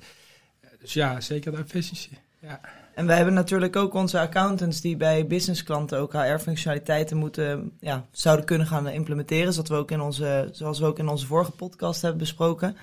Dus 0.81 0.93
ja, 0.93 1.21
zeker 1.21 1.53
de 1.53 1.59
efficiëntie. 1.59 2.19
Ja. 2.41 2.61
En 2.95 3.07
we 3.07 3.13
hebben 3.13 3.35
natuurlijk 3.35 3.77
ook 3.77 3.95
onze 3.95 4.21
accountants 4.21 4.81
die 4.81 4.97
bij 4.97 5.27
businessklanten 5.27 5.99
ook 5.99 6.13
HR-functionaliteiten 6.13 7.17
moeten, 7.17 7.73
ja, 7.81 8.07
zouden 8.11 8.45
kunnen 8.45 8.67
gaan 8.67 8.89
implementeren. 8.89 9.53
Zoals 9.53 9.69
we, 9.69 9.75
ook 9.75 9.91
in 9.91 10.01
onze, 10.01 10.49
zoals 10.53 10.79
we 10.79 10.87
ook 10.87 10.99
in 10.99 11.09
onze 11.09 11.27
vorige 11.27 11.51
podcast 11.51 12.03
hebben 12.03 12.21
besproken. 12.21 12.77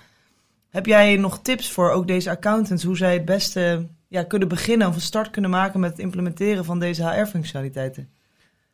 Heb 0.69 0.85
jij 0.85 1.15
nog 1.15 1.39
tips 1.41 1.69
voor 1.71 1.91
ook 1.91 2.07
deze 2.07 2.29
accountants, 2.29 2.83
hoe 2.83 2.97
zij 2.97 3.13
het 3.13 3.25
beste 3.25 3.85
ja, 4.07 4.23
kunnen 4.23 4.47
beginnen 4.47 4.87
of 4.87 4.95
een 4.95 5.01
start 5.01 5.29
kunnen 5.29 5.51
maken 5.51 5.79
met 5.79 5.91
het 5.91 5.99
implementeren 5.99 6.65
van 6.65 6.79
deze 6.79 7.09
HR-functionaliteiten? 7.09 8.09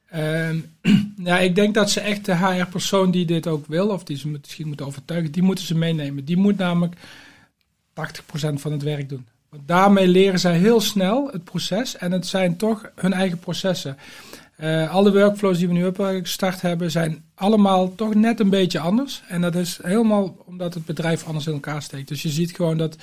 Ehm, 0.09 0.59
ja, 1.29 1.39
ik 1.39 1.56
denk 1.56 1.74
dat 1.74 1.89
ze 1.89 2.00
echt 2.00 2.25
de 2.25 2.35
HR-persoon 2.35 3.12
die 3.12 3.25
dit 3.25 3.47
ook 3.47 3.65
wil, 3.65 3.88
of 3.88 4.03
die 4.03 4.17
ze 4.17 4.27
misschien 4.27 4.67
moeten 4.67 4.85
overtuigen, 4.85 5.31
die 5.31 5.44
moeten 5.44 5.65
ze 5.65 5.75
meenemen. 5.75 6.25
Die 6.25 6.38
moet 6.38 6.57
namelijk 6.57 6.95
80% 8.07 8.53
van 8.53 8.71
het 8.71 8.83
werk 8.83 9.09
doen. 9.09 9.27
Want 9.50 9.68
daarmee 9.68 10.07
leren 10.07 10.39
zij 10.39 10.57
heel 10.57 10.81
snel 10.81 11.30
het 11.31 11.44
proces 11.44 11.98
en 11.98 12.12
het 12.12 12.27
zijn 12.27 12.57
toch 12.57 12.92
hun 12.95 13.13
eigen 13.13 13.39
processen. 13.39 13.98
Eh, 14.56 14.92
alle 14.92 15.12
workflows 15.12 15.57
die 15.57 15.68
we 15.68 15.74
nu 15.74 15.83
hebben 15.83 16.19
gestart 16.19 16.62
hebben, 16.62 16.92
zijn 16.92 17.24
allemaal 17.36 17.95
toch 17.95 18.13
net 18.13 18.39
een 18.39 18.50
beetje 18.50 18.80
anders. 18.80 19.24
En 19.27 19.42
dat 19.42 19.56
is 19.56 19.80
helemaal 19.81 20.38
omdat 20.45 20.74
het 20.74 20.86
bedrijf 20.86 21.25
anders 21.25 21.48
in 21.48 21.53
elkaar 21.53 21.81
steekt. 21.81 22.07
Dus 22.07 22.21
je 22.21 22.30
ziet 22.30 22.56
gewoon 22.56 22.77
dat 22.77 22.98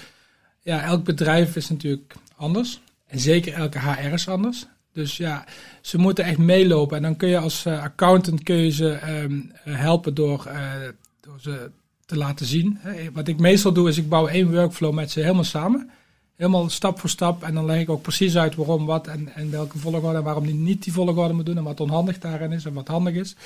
ja, 0.60 0.82
elk 0.82 1.04
bedrijf 1.04 1.56
is 1.56 1.68
natuurlijk 1.68 2.14
anders. 2.36 2.80
En 3.06 3.18
zeker 3.18 3.52
elke 3.52 3.78
HR 3.78 4.12
is 4.12 4.28
anders. 4.28 4.66
Dus 4.92 5.16
ja, 5.16 5.44
ze 5.80 5.98
moeten 5.98 6.24
echt 6.24 6.38
meelopen. 6.38 6.96
En 6.96 7.02
dan 7.02 7.16
kun 7.16 7.28
je 7.28 7.38
als 7.38 7.64
eh, 7.64 7.82
accountant 7.82 8.42
kun 8.42 8.56
je 8.56 8.70
ze 8.70 8.92
ehm, 8.92 9.40
helpen 9.62 10.14
door, 10.14 10.46
eh, 10.46 10.72
door 11.20 11.40
ze 11.40 11.70
te 12.08 12.16
laten 12.16 12.46
zien. 12.46 12.78
Wat 13.12 13.28
ik 13.28 13.38
meestal 13.38 13.72
doe, 13.72 13.88
is 13.88 13.98
ik 13.98 14.08
bouw 14.08 14.26
één 14.26 14.50
workflow 14.50 14.94
met 14.94 15.10
ze 15.10 15.20
helemaal 15.20 15.44
samen. 15.44 15.90
Helemaal 16.36 16.70
stap 16.70 17.00
voor 17.00 17.10
stap. 17.10 17.42
En 17.42 17.54
dan 17.54 17.64
leg 17.64 17.80
ik 17.80 17.90
ook 17.90 18.02
precies 18.02 18.36
uit 18.36 18.54
waarom, 18.54 18.86
wat 18.86 19.06
en, 19.06 19.34
en 19.34 19.50
welke 19.50 19.78
volgorde. 19.78 20.18
En 20.18 20.24
waarom 20.24 20.46
die 20.46 20.54
niet 20.54 20.84
die 20.84 20.92
volgorde 20.92 21.34
moet 21.34 21.46
doen. 21.46 21.56
En 21.56 21.62
wat 21.62 21.80
onhandig 21.80 22.18
daarin 22.18 22.52
is 22.52 22.64
en 22.64 22.72
wat 22.72 22.88
handig 22.88 23.14
is. 23.14 23.36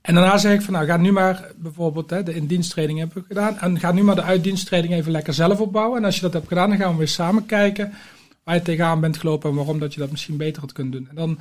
En 0.00 0.14
daarna 0.14 0.38
zeg 0.38 0.54
ik 0.54 0.62
van 0.62 0.72
nou, 0.72 0.86
ga 0.86 0.96
nu 0.96 1.12
maar 1.12 1.50
bijvoorbeeld 1.56 2.10
hè, 2.10 2.22
de 2.22 2.34
in-diensttraining 2.34 2.98
hebben 2.98 3.16
we 3.16 3.24
gedaan. 3.28 3.58
En 3.58 3.78
ga 3.78 3.92
nu 3.92 4.02
maar 4.02 4.14
de 4.14 4.22
uit-diensttraining 4.22 4.94
even 4.94 5.12
lekker 5.12 5.34
zelf 5.34 5.60
opbouwen. 5.60 5.98
En 5.98 6.04
als 6.04 6.14
je 6.14 6.20
dat 6.20 6.32
hebt 6.32 6.48
gedaan, 6.48 6.68
dan 6.68 6.78
gaan 6.78 6.92
we 6.92 6.98
weer 6.98 7.08
samen 7.08 7.46
kijken 7.46 7.92
waar 8.44 8.54
je 8.54 8.62
tegenaan 8.62 9.00
bent 9.00 9.16
gelopen 9.16 9.50
en 9.50 9.56
waarom 9.56 9.78
dat 9.78 9.94
je 9.94 10.00
dat 10.00 10.10
misschien 10.10 10.36
beter 10.36 10.60
had 10.60 10.72
kunnen 10.72 10.92
doen. 10.92 11.08
En 11.08 11.14
dan, 11.14 11.38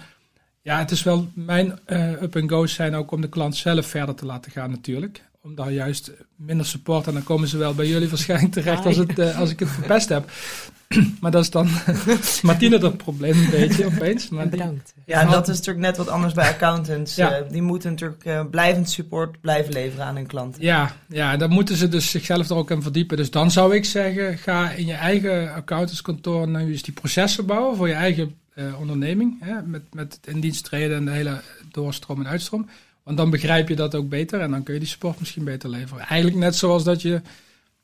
ja, 0.62 0.80
het 0.80 0.92
is 0.92 1.04
wel 1.04 1.28
mijn 1.34 1.80
eh, 1.86 2.22
up-and-go's 2.22 2.74
zijn 2.74 2.96
ook 2.96 3.12
om 3.12 3.22
de 3.22 3.30
klant 3.30 3.56
zelf 3.56 3.86
verder 3.86 4.16
te 4.16 4.26
laten 4.26 4.52
gaan 4.52 4.70
natuurlijk. 4.70 5.24
Om 5.46 5.56
daar 5.56 5.72
juist 5.72 6.12
minder 6.36 6.66
support 6.66 7.08
en 7.08 7.14
dan 7.14 7.24
komen 7.24 7.48
ze 7.48 7.58
wel 7.58 7.74
bij 7.74 7.88
jullie 7.88 8.10
waarschijnlijk 8.10 8.52
terecht 8.52 8.86
als, 8.86 8.98
het, 8.98 9.20
eh, 9.20 9.40
als 9.40 9.50
ik 9.50 9.60
het 9.60 9.70
verpest 9.70 10.10
heb. 10.10 10.30
maar 11.22 11.32
dat 11.32 11.42
is 11.44 11.50
dan 11.50 11.70
Martine 12.42 12.78
dat 12.78 12.98
probleem 12.98 13.38
een 13.44 13.50
beetje 13.50 13.86
opeens. 13.86 14.30
Maar 14.30 14.50
die- 14.50 14.52
Bedankt. 14.60 14.94
Ja, 15.06 15.22
en 15.22 15.30
dat 15.30 15.48
is 15.48 15.58
natuurlijk 15.58 15.86
net 15.86 15.98
wat 15.98 16.08
anders 16.08 16.34
bij 16.34 16.50
accountants. 16.50 17.16
Ja. 17.16 17.32
Eh, 17.32 17.50
die 17.52 17.62
moeten 17.62 17.90
natuurlijk 17.90 18.26
eh, 18.26 18.46
blijvend 18.52 18.90
support 18.90 19.42
blijven 19.42 19.74
leveren 19.74 20.06
aan 20.06 20.16
hun 20.16 20.28
klanten. 20.28 20.62
Ja, 20.62 20.96
ja, 21.10 21.38
dan 21.38 21.50
moeten 21.50 21.76
ze 21.76 21.88
dus 21.88 22.10
zichzelf 22.10 22.50
er 22.50 22.56
ook 22.56 22.72
in 22.72 22.82
verdiepen. 22.82 23.18
Dus 23.18 23.32
dan 23.32 23.52
zou 23.52 23.76
ik 23.76 23.86
zeggen, 23.86 24.38
ga 24.38 24.72
in 24.72 24.86
je 24.86 24.94
eigen 24.94 25.54
accountantskantoor 25.54 26.48
nou 26.48 26.72
eens 26.72 26.82
die 26.82 26.94
processen 26.94 27.46
bouwen 27.46 27.76
voor 27.78 27.88
je 27.88 27.94
eigen 27.94 28.36
eh, 28.54 28.80
onderneming. 28.80 29.38
Hè, 29.40 29.62
met, 29.62 29.82
met 29.94 30.14
het 30.14 30.34
in 30.36 30.40
dienst 30.40 30.64
treden 30.64 30.98
en 30.98 31.06
de 31.06 31.12
hele 31.12 31.42
doorstroom 31.72 32.20
en 32.20 32.28
uitstroom. 32.28 32.70
Want 33.06 33.18
dan 33.18 33.30
begrijp 33.30 33.70
je 33.70 33.76
dat 33.76 33.96
ook 33.96 34.10
beter 34.10 34.42
en 34.42 34.52
dan 34.52 34.64
kun 34.64 34.74
je 34.74 34.80
die 34.80 34.90
support 34.90 35.20
misschien 35.20 35.44
beter 35.44 35.70
leveren. 35.70 36.06
Eigenlijk 36.06 36.40
net 36.40 36.56
zoals 36.56 36.84
dat 36.84 37.02
je 37.02 37.22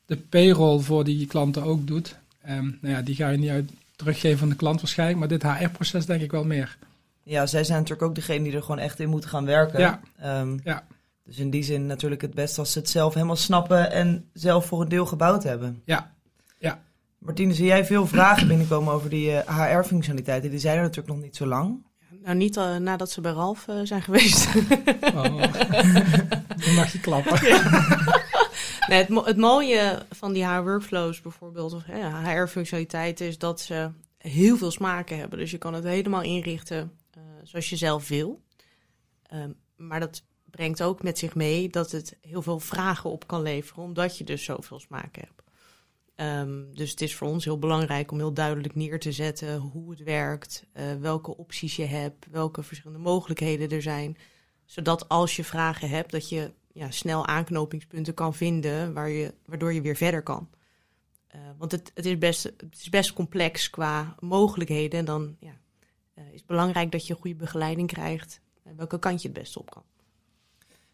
de 0.06 0.16
payroll 0.16 0.80
voor 0.80 1.04
die 1.04 1.26
klanten 1.26 1.62
ook 1.62 1.86
doet. 1.86 2.16
Ehm, 2.42 2.64
nou 2.80 2.94
ja, 2.94 3.02
die 3.02 3.14
ga 3.14 3.28
je 3.28 3.38
niet 3.38 3.50
uit 3.50 3.70
teruggeven 3.96 4.42
aan 4.42 4.48
de 4.48 4.54
klant 4.56 4.80
waarschijnlijk, 4.80 5.18
maar 5.18 5.28
dit 5.28 5.42
HR-proces 5.42 6.06
denk 6.06 6.22
ik 6.22 6.30
wel 6.30 6.44
meer. 6.44 6.76
Ja, 7.22 7.46
zij 7.46 7.64
zijn 7.64 7.78
natuurlijk 7.78 8.08
ook 8.08 8.14
degene 8.14 8.44
die 8.44 8.52
er 8.52 8.62
gewoon 8.62 8.78
echt 8.78 9.00
in 9.00 9.08
moeten 9.08 9.30
gaan 9.30 9.44
werken. 9.44 9.80
Ja. 9.80 10.00
Ehm, 10.18 10.58
Ja. 10.64 10.84
Dus 11.24 11.38
in 11.38 11.50
die 11.50 11.62
zin 11.62 11.86
natuurlijk 11.86 12.22
het 12.22 12.34
best 12.34 12.58
als 12.58 12.72
ze 12.72 12.78
het 12.78 12.88
zelf 12.88 13.14
helemaal 13.14 13.36
snappen 13.36 13.90
en 13.92 14.28
zelf 14.32 14.66
voor 14.66 14.80
een 14.80 14.88
deel 14.88 15.06
gebouwd 15.06 15.42
hebben. 15.42 15.82
Ja. 15.84 16.14
Ja. 16.58 16.82
Martine, 17.18 17.54
zie 17.54 17.66
jij 17.66 17.84
veel 17.84 18.06
vragen 18.06 18.48
binnenkomen 18.48 18.92
over 18.92 19.10
die 19.10 19.36
eh, 19.36 19.58
HR-functionaliteiten? 19.58 20.50
Die 20.50 20.58
zijn 20.58 20.76
er 20.76 20.82
natuurlijk 20.82 21.14
nog 21.14 21.22
niet 21.22 21.36
zo 21.36 21.46
lang. 21.46 21.82
Nou, 22.24 22.36
niet 22.36 22.56
eh, 22.56 22.76
nadat 22.76 23.10
ze 23.10 23.20
bij 23.20 23.32
Ralf 23.32 23.68
eh, 23.68 23.80
zijn 23.82 24.02
geweest. 24.02 24.46
Oh. 25.14 25.24
dan 26.64 26.74
mag 26.74 26.92
je 26.92 27.00
klappen. 27.00 27.40
nee, 28.88 28.98
het, 28.98 29.08
mo- 29.08 29.24
het 29.24 29.36
mooie 29.36 30.02
van 30.10 30.32
die 30.32 30.46
HR-workflows 30.46 31.20
bijvoorbeeld, 31.20 31.72
of 31.72 31.82
HR-functionaliteiten, 32.24 33.26
is 33.26 33.38
dat 33.38 33.60
ze 33.60 33.90
heel 34.18 34.56
veel 34.56 34.70
smaken 34.70 35.18
hebben. 35.18 35.38
Dus 35.38 35.50
je 35.50 35.58
kan 35.58 35.74
het 35.74 35.84
helemaal 35.84 36.22
inrichten 36.22 36.92
eh, 37.10 37.22
zoals 37.42 37.70
je 37.70 37.76
zelf 37.76 38.08
wil. 38.08 38.42
Ehm, 39.22 39.50
maar 39.76 40.00
dat 40.00 40.22
brengt 40.50 40.82
ook 40.82 41.02
met 41.02 41.18
zich 41.18 41.34
mee 41.34 41.68
dat 41.68 41.90
het 41.90 42.16
heel 42.20 42.42
veel 42.42 42.60
vragen 42.60 43.10
op 43.10 43.26
kan 43.26 43.42
leveren, 43.42 43.82
omdat 43.82 44.18
je 44.18 44.24
dus 44.24 44.44
zoveel 44.44 44.80
smaken 44.80 45.22
hebt. 45.26 45.41
Ehm, 46.22 46.72
dus 46.72 46.90
het 46.90 47.00
is 47.00 47.14
voor 47.14 47.28
ons 47.28 47.44
heel 47.44 47.58
belangrijk 47.58 48.10
om 48.10 48.18
heel 48.18 48.32
duidelijk 48.32 48.74
neer 48.74 49.00
te 49.00 49.12
zetten 49.12 49.56
hoe 49.56 49.90
het 49.90 50.02
werkt, 50.02 50.64
eh, 50.72 50.94
welke 51.00 51.36
opties 51.36 51.76
je 51.76 51.84
hebt, 51.84 52.26
welke 52.30 52.62
verschillende 52.62 53.02
mogelijkheden 53.02 53.68
er 53.68 53.82
zijn. 53.82 54.16
Zodat 54.64 55.08
als 55.08 55.36
je 55.36 55.44
vragen 55.44 55.88
hebt, 55.88 56.10
dat 56.10 56.28
je 56.28 56.52
ja, 56.72 56.90
snel 56.90 57.26
aanknopingspunten 57.26 58.14
kan 58.14 58.34
vinden 58.34 58.92
waar 58.92 59.08
je, 59.08 59.34
waardoor 59.46 59.72
je 59.72 59.80
weer 59.80 59.96
verder 59.96 60.22
kan. 60.22 60.48
Eh, 61.26 61.40
want 61.58 61.72
het, 61.72 61.90
het, 61.94 62.06
is 62.06 62.18
best, 62.18 62.42
het 62.42 62.76
is 62.80 62.88
best 62.88 63.12
complex 63.12 63.70
qua 63.70 64.14
mogelijkheden. 64.20 64.98
En 64.98 65.04
dan 65.04 65.36
ja, 65.40 65.56
eh, 66.14 66.24
is 66.26 66.38
het 66.38 66.46
belangrijk 66.46 66.92
dat 66.92 67.06
je 67.06 67.14
goede 67.14 67.36
begeleiding 67.36 67.88
krijgt. 67.88 68.40
En 68.62 68.76
welke 68.76 68.98
kant 68.98 69.22
je 69.22 69.28
het 69.28 69.38
beste 69.38 69.58
op 69.58 69.70
kan. 69.70 69.82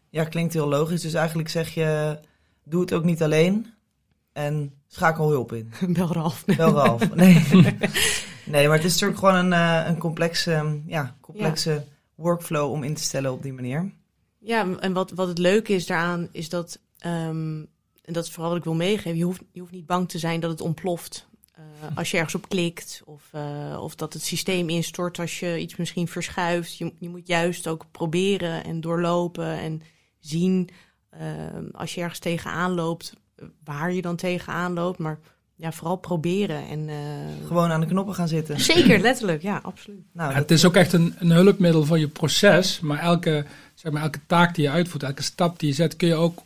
Ja, 0.09 0.23
klinkt 0.23 0.53
heel 0.53 0.67
logisch. 0.67 1.01
Dus 1.01 1.13
eigenlijk 1.13 1.49
zeg 1.49 1.73
je, 1.73 2.19
doe 2.63 2.81
het 2.81 2.93
ook 2.93 3.03
niet 3.03 3.23
alleen 3.23 3.77
en 4.33 4.73
schakel 4.87 5.29
hulp 5.29 5.53
in. 5.53 5.71
Bel 5.93 6.13
Ralf. 6.13 6.43
Wel 6.45 6.73
Ralf. 6.73 7.15
Nee. 7.15 7.43
nee, 8.45 8.67
maar 8.67 8.77
het 8.77 8.85
is 8.85 8.91
natuurlijk 8.91 9.19
gewoon 9.19 9.35
een, 9.35 9.53
eh, 9.53 9.87
een 9.87 9.97
complexe, 9.97 10.81
ja, 10.85 11.15
complexe 11.21 11.85
workflow 12.15 12.71
om 12.71 12.83
in 12.83 12.93
te 12.93 13.03
stellen 13.03 13.31
op 13.31 13.43
die 13.43 13.53
manier. 13.53 13.91
Ja, 14.37 14.77
en 14.79 14.93
wat, 14.93 15.11
wat 15.11 15.27
het 15.27 15.37
leuke 15.37 15.73
is 15.73 15.85
daaraan, 15.85 16.27
is 16.31 16.49
dat, 16.49 16.79
ehm, 16.97 17.57
en 18.01 18.13
dat 18.13 18.23
is 18.23 18.31
vooral 18.31 18.49
wat 18.49 18.59
ik 18.59 18.65
wil 18.65 18.75
meegeven, 18.75 19.17
je 19.17 19.23
hoeft, 19.23 19.41
je 19.51 19.59
hoeft 19.59 19.71
niet 19.71 19.85
bang 19.85 20.09
te 20.09 20.19
zijn 20.19 20.39
dat 20.39 20.51
het 20.51 20.61
ontploft. 20.61 21.27
Uh, 21.59 21.97
als 21.97 22.11
je 22.11 22.17
ergens 22.17 22.35
op 22.35 22.49
klikt 22.49 23.01
of, 23.05 23.29
uh, 23.35 23.79
of 23.81 23.95
dat 23.95 24.13
het 24.13 24.23
systeem 24.23 24.69
instort 24.69 25.19
als 25.19 25.39
je 25.39 25.59
iets 25.59 25.75
misschien 25.75 26.07
verschuift. 26.07 26.77
Je, 26.77 26.93
je 26.99 27.09
moet 27.09 27.27
juist 27.27 27.67
ook 27.67 27.85
proberen 27.91 28.63
en 28.63 28.81
doorlopen 28.81 29.59
en 29.59 29.81
zien 30.19 30.69
uh, 31.13 31.21
als 31.71 31.95
je 31.95 32.01
ergens 32.01 32.19
tegenaan 32.19 32.71
loopt, 32.71 33.13
waar 33.63 33.93
je 33.93 34.01
dan 34.01 34.15
tegenaan 34.15 34.73
loopt. 34.73 34.97
Maar 34.97 35.19
ja, 35.55 35.71
vooral 35.71 35.95
proberen. 35.95 36.67
En, 36.67 36.89
Gewoon 37.47 37.71
aan 37.71 37.81
de 37.81 37.87
knoppen 37.87 38.15
gaan 38.15 38.27
zitten. 38.27 38.59
Zeker, 38.59 38.99
letterlijk, 38.99 39.41
ja, 39.41 39.59
absoluut. 39.63 40.03
Nou, 40.13 40.31
ja, 40.31 40.37
het 40.37 40.51
is 40.51 40.65
ook 40.65 40.75
echt 40.75 40.93
een, 40.93 41.15
een 41.17 41.31
hulpmiddel 41.31 41.85
voor 41.85 41.99
je 41.99 42.07
proces, 42.07 42.79
maar 42.79 42.99
elke, 42.99 43.45
zeg 43.75 43.91
maar 43.91 44.01
elke 44.01 44.19
taak 44.27 44.55
die 44.55 44.63
je 44.63 44.71
uitvoert, 44.71 45.03
elke 45.03 45.23
stap 45.23 45.59
die 45.59 45.69
je 45.69 45.75
zet, 45.75 45.95
kun 45.95 46.07
je 46.07 46.15
ook 46.15 46.41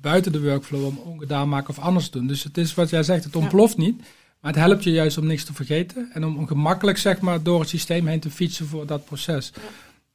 buiten 0.00 0.32
de 0.32 0.42
workflow 0.42 0.84
om 0.84 0.98
ongedaan 0.98 1.48
maken 1.48 1.68
of 1.68 1.78
anders 1.78 2.10
doen. 2.10 2.26
Dus 2.26 2.44
het 2.44 2.58
is 2.58 2.74
wat 2.74 2.90
jij 2.90 3.02
zegt, 3.02 3.24
het 3.24 3.36
ontploft 3.36 3.76
ja. 3.76 3.82
niet. 3.82 4.02
Maar 4.40 4.52
het 4.52 4.64
helpt 4.64 4.84
je 4.84 4.90
juist 4.90 5.18
om 5.18 5.26
niks 5.26 5.44
te 5.44 5.54
vergeten 5.54 6.10
en 6.12 6.24
om, 6.24 6.38
om 6.38 6.46
gemakkelijk 6.46 6.98
zeg 6.98 7.20
maar, 7.20 7.42
door 7.42 7.60
het 7.60 7.68
systeem 7.68 8.06
heen 8.06 8.20
te 8.20 8.30
fietsen 8.30 8.66
voor 8.66 8.86
dat 8.86 9.04
proces. 9.04 9.52
Ja. 9.54 9.62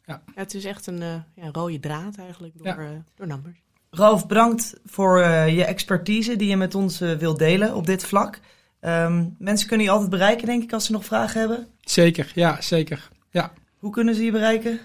Ja. 0.06 0.22
ja 0.36 0.42
het 0.42 0.54
is 0.54 0.66
echt 0.66 0.88
een 0.88 1.02
uh, 1.02 1.16
ja, 1.36 1.50
rode 1.52 1.80
draad 1.80 2.18
eigenlijk 2.18 2.54
door, 2.58 2.80
uh, 2.80 2.90
door 3.16 3.28
numbers. 3.28 3.58
Ralf, 3.94 4.28
bedankt 4.28 4.74
voor 4.86 5.20
uh, 5.20 5.56
je 5.56 5.66
expertise 5.66 6.36
die 6.36 6.50
je 6.50 6.58
met 6.58 6.76
ons 6.76 7.00
wilt 7.00 7.40
delen 7.40 7.76
op 7.76 7.86
dit 7.86 8.06
vlak. 8.06 8.40
Um, 8.82 9.36
mensen 9.40 9.68
kunnen 9.68 9.86
je 9.86 9.92
altijd 9.92 10.10
bereiken, 10.10 10.46
denk 10.46 10.64
ik, 10.64 10.74
als 10.74 10.86
ze 10.86 10.92
nog 10.92 11.06
vragen 11.06 11.40
hebben. 11.40 11.68
Zeker, 11.82 12.32
ja, 12.36 12.62
zeker. 12.62 13.10
Ja. 13.30 13.52
Hoe 13.78 13.92
kunnen 13.92 14.16
ze 14.16 14.24
je 14.24 14.32
bereiken? 14.32 14.72
Um, 14.72 14.80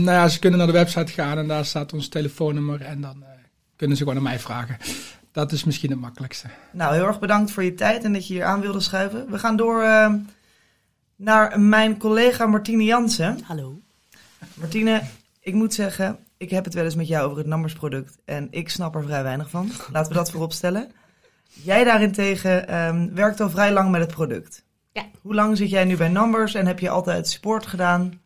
nou 0.00 0.04
ja, 0.04 0.28
ze 0.28 0.38
kunnen 0.38 0.58
naar 0.58 0.68
de 0.68 0.72
website 0.72 1.12
gaan 1.12 1.38
en 1.38 1.48
daar 1.48 1.64
staat 1.64 1.92
ons 1.92 2.08
telefoonnummer 2.08 2.80
en 2.80 3.00
dan 3.00 3.24
kunnen 3.76 3.96
ze 3.96 4.02
gewoon 4.02 4.18
aan 4.18 4.24
mij 4.24 4.38
vragen. 4.38 4.76
Dat 5.32 5.52
is 5.52 5.64
misschien 5.64 5.90
het 5.90 6.00
makkelijkste. 6.00 6.46
Nou, 6.72 6.94
heel 6.94 7.06
erg 7.06 7.18
bedankt 7.18 7.50
voor 7.50 7.64
je 7.64 7.74
tijd 7.74 8.04
en 8.04 8.12
dat 8.12 8.26
je 8.26 8.34
hier 8.34 8.44
aan 8.44 8.60
wilde 8.60 8.80
schuiven. 8.80 9.30
We 9.30 9.38
gaan 9.38 9.56
door 9.56 9.82
uh, 9.82 10.14
naar 11.16 11.60
mijn 11.60 11.98
collega 11.98 12.46
Martine 12.46 12.84
Jansen. 12.84 13.38
Hallo. 13.44 13.80
Martine, 14.54 15.02
ik 15.40 15.54
moet 15.54 15.74
zeggen, 15.74 16.18
ik 16.36 16.50
heb 16.50 16.64
het 16.64 16.74
wel 16.74 16.84
eens 16.84 16.94
met 16.94 17.08
jou 17.08 17.24
over 17.24 17.38
het 17.38 17.46
Numbers-product 17.46 18.18
en 18.24 18.48
ik 18.50 18.68
snap 18.68 18.94
er 18.94 19.02
vrij 19.02 19.22
weinig 19.22 19.50
van. 19.50 19.70
Laten 19.92 20.12
we 20.12 20.18
dat 20.18 20.30
voorop 20.30 20.52
stellen. 20.52 20.90
Jij 21.62 21.84
daarentegen 21.84 22.76
um, 22.76 23.14
werkt 23.14 23.40
al 23.40 23.50
vrij 23.50 23.72
lang 23.72 23.90
met 23.90 24.00
het 24.00 24.10
product. 24.10 24.64
Ja. 24.92 25.06
Hoe 25.20 25.34
lang 25.34 25.56
zit 25.56 25.70
jij 25.70 25.84
nu 25.84 25.96
bij 25.96 26.08
Numbers 26.08 26.54
en 26.54 26.66
heb 26.66 26.78
je 26.78 26.90
altijd 26.90 27.28
support 27.28 27.66
gedaan? 27.66 28.20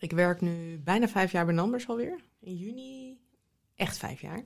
Ik 0.00 0.12
werk 0.12 0.40
nu 0.40 0.80
bijna 0.84 1.08
vijf 1.08 1.32
jaar 1.32 1.44
bij 1.44 1.54
Numbers 1.54 1.88
alweer. 1.88 2.20
In 2.40 2.56
juni 2.56 3.18
echt 3.76 3.96
vijf 3.96 4.20
jaar. 4.20 4.42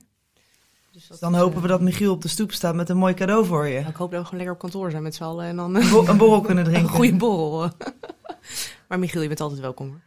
Dus, 0.91 1.19
dan 1.19 1.35
hopen 1.35 1.61
we 1.61 1.67
dat 1.67 1.81
Michiel 1.81 2.13
op 2.13 2.21
de 2.21 2.27
stoep 2.27 2.51
staat 2.51 2.75
met 2.75 2.89
een 2.89 2.97
mooi 2.97 3.13
cadeau 3.13 3.45
voor 3.45 3.67
je. 3.67 3.79
Ik 3.79 3.95
hoop 3.95 4.11
dat 4.11 4.19
we 4.19 4.25
gewoon 4.25 4.45
lekker 4.45 4.51
op 4.51 4.59
kantoor 4.59 4.91
zijn 4.91 5.03
met 5.03 5.15
z'n 5.15 5.23
allen 5.23 5.45
en 5.45 5.55
dan 5.55 5.75
een, 5.75 5.89
bo 5.89 6.05
een 6.07 6.17
borrel 6.17 6.41
kunnen 6.41 6.63
drinken. 6.69 6.83
Een 6.83 6.95
goede 6.95 7.15
borrel. 7.15 7.59
maar 8.87 8.99
Michiel, 8.99 9.21
je 9.21 9.27
bent 9.27 9.41
altijd 9.41 9.59
welkom 9.59 9.87
hoor. 9.87 9.99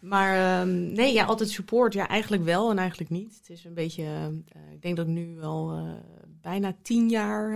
Maar 0.00 0.60
um, 0.60 0.92
nee, 0.92 1.12
ja, 1.12 1.24
altijd 1.24 1.50
support. 1.50 1.92
Ja, 1.92 2.08
eigenlijk 2.08 2.44
wel 2.44 2.70
en 2.70 2.78
eigenlijk 2.78 3.10
niet. 3.10 3.36
Het 3.36 3.50
is 3.50 3.64
een 3.64 3.74
beetje, 3.74 4.02
uh, 4.02 4.72
ik 4.72 4.82
denk 4.82 4.96
dat 4.96 5.06
ik 5.06 5.12
nu 5.12 5.42
al 5.42 5.78
uh, 5.78 5.92
bijna 6.40 6.76
tien 6.82 7.08
jaar 7.08 7.54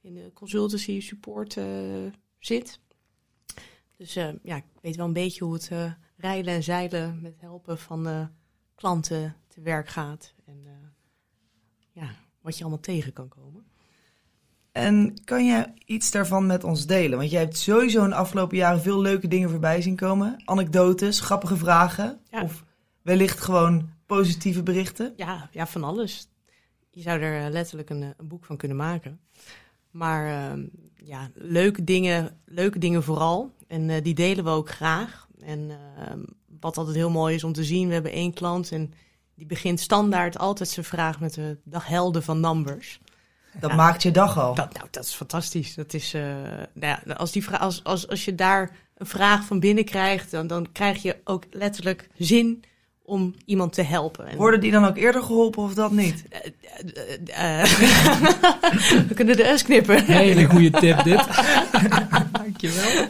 in 0.00 0.14
de 0.14 0.30
consultancy 0.34 1.00
support 1.00 1.58
zit. 2.38 2.80
Dus 3.96 4.14
ja, 4.42 4.56
ik 4.56 4.64
weet 4.80 4.96
wel 4.96 5.06
een 5.06 5.12
beetje 5.12 5.44
hoe 5.44 5.54
het 5.54 5.70
rijden 6.16 6.54
en 6.54 6.62
zeilen 6.62 7.20
met 7.22 7.40
helpen 7.40 7.78
van 7.78 8.30
klanten 8.74 9.36
te 9.46 9.60
werk 9.60 9.88
gaat. 9.88 10.34
En 10.44 10.66
ja, 11.92 12.10
wat 12.40 12.56
je 12.56 12.62
allemaal 12.62 12.80
tegen 12.80 13.12
kan 13.12 13.28
komen. 13.28 13.65
En 14.76 15.14
kan 15.24 15.46
je 15.46 15.66
iets 15.84 16.10
daarvan 16.10 16.46
met 16.46 16.64
ons 16.64 16.86
delen? 16.86 17.18
Want 17.18 17.30
jij 17.30 17.40
hebt 17.40 17.56
sowieso 17.56 18.02
in 18.04 18.08
de 18.08 18.14
afgelopen 18.14 18.56
jaren 18.56 18.80
veel 18.80 19.00
leuke 19.00 19.28
dingen 19.28 19.50
voorbij 19.50 19.82
zien 19.82 19.96
komen. 19.96 20.42
Anekdotes, 20.44 21.20
grappige 21.20 21.56
vragen. 21.56 22.20
Ja. 22.30 22.42
Of 22.42 22.64
wellicht 23.02 23.40
gewoon 23.40 23.88
positieve 24.06 24.62
berichten. 24.62 25.12
Ja, 25.16 25.48
ja, 25.52 25.66
van 25.66 25.84
alles. 25.84 26.28
Je 26.90 27.00
zou 27.00 27.20
er 27.20 27.50
letterlijk 27.50 27.90
een, 27.90 28.02
een 28.02 28.28
boek 28.28 28.44
van 28.44 28.56
kunnen 28.56 28.76
maken. 28.76 29.20
Maar 29.90 30.54
uh, 30.56 30.64
ja, 30.94 31.30
leuke 31.34 31.84
dingen, 31.84 32.40
leuke 32.44 32.78
dingen 32.78 33.02
vooral. 33.02 33.52
En 33.66 33.88
uh, 33.88 34.02
die 34.02 34.14
delen 34.14 34.44
we 34.44 34.50
ook 34.50 34.70
graag. 34.70 35.28
En 35.40 35.60
uh, 35.60 35.76
wat 36.60 36.76
altijd 36.78 36.96
heel 36.96 37.10
mooi 37.10 37.34
is 37.34 37.44
om 37.44 37.52
te 37.52 37.64
zien, 37.64 37.88
we 37.88 37.94
hebben 37.94 38.12
één 38.12 38.32
klant 38.32 38.72
en 38.72 38.92
die 39.34 39.46
begint 39.46 39.80
standaard 39.80 40.38
altijd 40.38 40.68
zijn 40.68 40.86
vraag 40.86 41.20
met 41.20 41.34
de 41.34 41.58
dag 41.64 41.86
helden 41.86 42.22
van 42.22 42.40
numbers. 42.40 43.00
Dat 43.60 43.70
ja, 43.70 43.76
maakt 43.76 44.02
je 44.02 44.10
dag 44.10 44.38
al. 44.38 44.54
Dat, 44.54 44.72
nou, 44.72 44.86
dat 44.90 45.04
is 45.04 45.14
fantastisch. 45.14 45.74
Dat 45.74 45.94
is, 45.94 46.14
uh, 46.14 46.22
nou 46.72 46.96
ja, 47.04 47.12
als, 47.12 47.32
die 47.32 47.44
vraag, 47.44 47.60
als, 47.60 47.84
als, 47.84 48.08
als 48.08 48.24
je 48.24 48.34
daar 48.34 48.70
een 48.96 49.06
vraag 49.06 49.44
van 49.44 49.60
binnen 49.60 49.84
krijgt, 49.84 50.30
dan, 50.30 50.46
dan 50.46 50.72
krijg 50.72 51.02
je 51.02 51.16
ook 51.24 51.44
letterlijk 51.50 52.08
zin 52.18 52.64
om 53.02 53.34
iemand 53.44 53.72
te 53.72 53.82
helpen. 53.82 54.26
En, 54.26 54.36
Worden 54.36 54.60
die 54.60 54.70
dan 54.70 54.84
ook 54.84 54.96
eerder 54.96 55.22
geholpen 55.22 55.62
of 55.62 55.74
dat 55.74 55.90
niet? 55.90 56.24
Uh, 57.26 57.64
we 59.08 59.14
kunnen 59.14 59.36
de 59.36 59.52
S 59.56 59.62
knippen. 59.62 60.04
Hele 60.04 60.44
goede 60.44 60.70
tip 60.70 61.02
dit. 61.02 61.26
Dankjewel. 62.32 63.08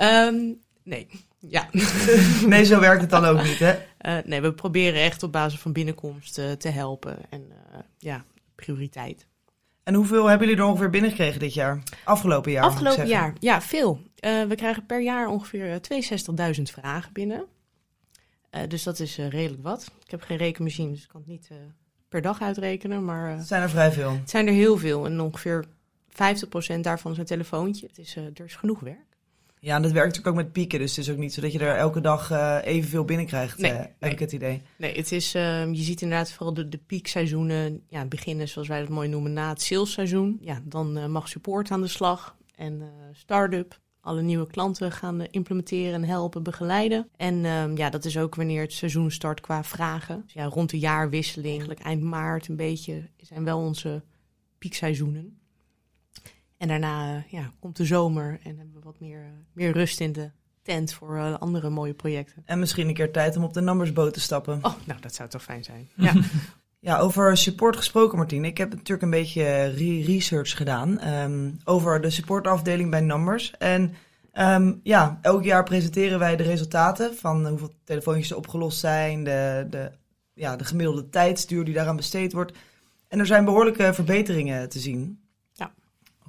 um, 0.00 0.58
nee. 0.82 1.08
Ja. 1.48 1.68
nee, 2.46 2.64
zo 2.64 2.80
werkt 2.80 3.00
het 3.00 3.10
dan 3.10 3.24
ook 3.24 3.42
niet, 3.42 3.58
hè? 3.58 3.74
Uh, 4.00 4.24
nee, 4.24 4.40
we 4.40 4.52
proberen 4.52 5.00
echt 5.00 5.22
op 5.22 5.32
basis 5.32 5.60
van 5.60 5.72
binnenkomst 5.72 6.38
uh, 6.38 6.52
te 6.52 6.68
helpen. 6.68 7.16
En 7.30 7.46
uh, 7.50 7.78
ja, 7.98 8.24
prioriteit. 8.56 9.26
En 9.82 9.94
hoeveel 9.94 10.26
hebben 10.26 10.48
jullie 10.48 10.62
er 10.62 10.68
ongeveer 10.68 10.90
binnengekregen 10.90 11.40
dit 11.40 11.54
jaar? 11.54 11.82
Afgelopen 12.04 12.52
jaar? 12.52 12.64
Afgelopen 12.64 13.06
jaar, 13.06 13.34
ja, 13.40 13.60
veel. 13.60 14.00
we 14.20 14.54
krijgen 14.54 14.86
per 14.86 15.02
jaar 15.02 15.28
ongeveer 15.28 15.80
62.000 16.56 16.62
vragen 16.62 17.12
binnen. 17.12 17.44
dus 18.68 18.82
dat 18.82 19.00
is 19.00 19.16
redelijk 19.16 19.62
wat. 19.62 19.90
Ik 20.04 20.10
heb 20.10 20.22
geen 20.22 20.36
rekenmachine, 20.36 20.90
dus 20.90 21.02
ik 21.02 21.08
kan 21.08 21.20
het 21.20 21.30
niet 21.30 21.50
per 22.08 22.22
dag 22.22 22.42
uitrekenen. 22.42 23.04
Maar, 23.04 23.30
het 23.30 23.46
zijn 23.46 23.62
er 23.62 23.70
vrij 23.70 23.92
veel. 23.92 24.10
Het 24.10 24.30
zijn 24.30 24.46
er 24.46 24.52
heel 24.52 24.76
veel. 24.76 25.06
En 25.06 25.20
ongeveer 25.20 25.64
50% 26.08 26.80
daarvan 26.80 27.12
is 27.12 27.18
een 27.18 27.24
telefoontje. 27.24 27.86
Het 27.86 27.98
is, 27.98 28.16
er 28.16 28.44
is 28.44 28.56
genoeg 28.56 28.80
werk. 28.80 29.15
Ja, 29.66 29.74
en 29.74 29.82
dat 29.82 29.92
werkt 29.92 30.06
natuurlijk 30.06 30.36
ook 30.36 30.42
met 30.44 30.52
pieken. 30.52 30.78
Dus 30.78 30.96
het 30.96 31.06
is 31.06 31.12
ook 31.12 31.18
niet 31.18 31.34
zo 31.34 31.40
dat 31.40 31.52
je 31.52 31.58
er 31.58 31.76
elke 31.76 32.00
dag 32.00 32.30
uh, 32.30 32.58
evenveel 32.62 33.04
binnenkrijgt, 33.04 33.58
nee, 33.58 33.72
uh, 33.72 33.78
heb 33.78 33.94
nee. 34.00 34.10
ik 34.10 34.18
het 34.18 34.32
idee. 34.32 34.62
Nee, 34.76 34.96
het 34.96 35.12
is, 35.12 35.34
uh, 35.34 35.72
je 35.72 35.82
ziet 35.82 36.02
inderdaad 36.02 36.32
vooral 36.32 36.54
de, 36.54 36.68
de 36.68 36.78
piekseizoenen 36.78 37.82
ja, 37.88 38.04
beginnen, 38.04 38.48
zoals 38.48 38.68
wij 38.68 38.80
dat 38.80 38.88
mooi 38.88 39.08
noemen, 39.08 39.32
na 39.32 39.48
het 39.48 39.62
salesseizoen. 39.62 40.38
Ja, 40.40 40.60
dan 40.64 41.10
mag 41.10 41.28
support 41.28 41.70
aan 41.70 41.80
de 41.80 41.88
slag 41.88 42.36
en 42.54 42.82
start-up. 43.12 43.78
Alle 44.00 44.22
nieuwe 44.22 44.46
klanten 44.46 44.92
gaan 44.92 45.24
implementeren 45.24 45.94
en 45.94 46.04
helpen, 46.04 46.42
begeleiden. 46.42 47.08
En 47.16 47.42
ja, 47.76 47.90
dat 47.90 48.04
is 48.04 48.18
ook 48.18 48.34
wanneer 48.34 48.62
het 48.62 48.72
seizoen 48.72 49.10
start 49.10 49.40
qua 49.40 49.64
vragen. 49.64 50.22
Dus 50.24 50.32
ja, 50.32 50.44
rond 50.44 50.70
de 50.70 50.78
jaarwisseling, 50.78 51.50
eigenlijk 51.50 51.80
eind 51.80 52.02
maart 52.02 52.48
een 52.48 52.56
beetje, 52.56 53.02
zijn 53.16 53.44
wel 53.44 53.58
onze 53.58 54.02
piekseizoenen. 54.58 55.38
En 56.58 56.68
daarna 56.68 57.24
ja, 57.28 57.52
komt 57.58 57.76
de 57.76 57.84
zomer 57.84 58.38
en 58.42 58.56
hebben 58.56 58.74
we 58.74 58.80
wat 58.84 59.00
meer, 59.00 59.24
meer 59.52 59.72
rust 59.72 60.00
in 60.00 60.12
de 60.12 60.30
tent 60.62 60.92
voor 60.92 61.16
uh, 61.16 61.34
andere 61.38 61.70
mooie 61.70 61.94
projecten. 61.94 62.42
En 62.44 62.58
misschien 62.58 62.88
een 62.88 62.94
keer 62.94 63.12
tijd 63.12 63.36
om 63.36 63.44
op 63.44 63.54
de 63.54 63.60
numbersboot 63.60 64.14
te 64.14 64.20
stappen. 64.20 64.58
Oh, 64.62 64.72
nou, 64.84 65.00
dat 65.00 65.14
zou 65.14 65.28
toch 65.28 65.42
fijn 65.42 65.64
zijn. 65.64 65.88
Ja, 65.96 66.12
ja 66.78 66.98
over 66.98 67.36
support 67.36 67.76
gesproken, 67.76 68.18
Martine. 68.18 68.46
Ik 68.46 68.58
heb 68.58 68.70
natuurlijk 68.70 69.02
een 69.02 69.10
beetje 69.10 69.64
re 69.64 70.02
research 70.02 70.56
gedaan 70.56 71.08
um, 71.08 71.56
over 71.64 72.00
de 72.00 72.10
supportafdeling 72.10 72.90
bij 72.90 73.00
Numbers. 73.00 73.50
En 73.58 73.94
um, 74.32 74.80
ja, 74.82 75.18
elk 75.22 75.44
jaar 75.44 75.64
presenteren 75.64 76.18
wij 76.18 76.36
de 76.36 76.42
resultaten 76.42 77.14
van 77.14 77.46
hoeveel 77.46 77.74
telefoontjes 77.84 78.30
er 78.30 78.36
opgelost 78.36 78.78
zijn, 78.78 79.24
de, 79.24 79.66
de, 79.70 79.90
ja, 80.34 80.56
de 80.56 80.64
gemiddelde 80.64 81.08
tijdsduur 81.08 81.64
die 81.64 81.74
daaraan 81.74 81.96
besteed 81.96 82.32
wordt. 82.32 82.52
En 83.08 83.18
er 83.18 83.26
zijn 83.26 83.44
behoorlijke 83.44 83.94
verbeteringen 83.94 84.68
te 84.68 84.78
zien. 84.78 85.25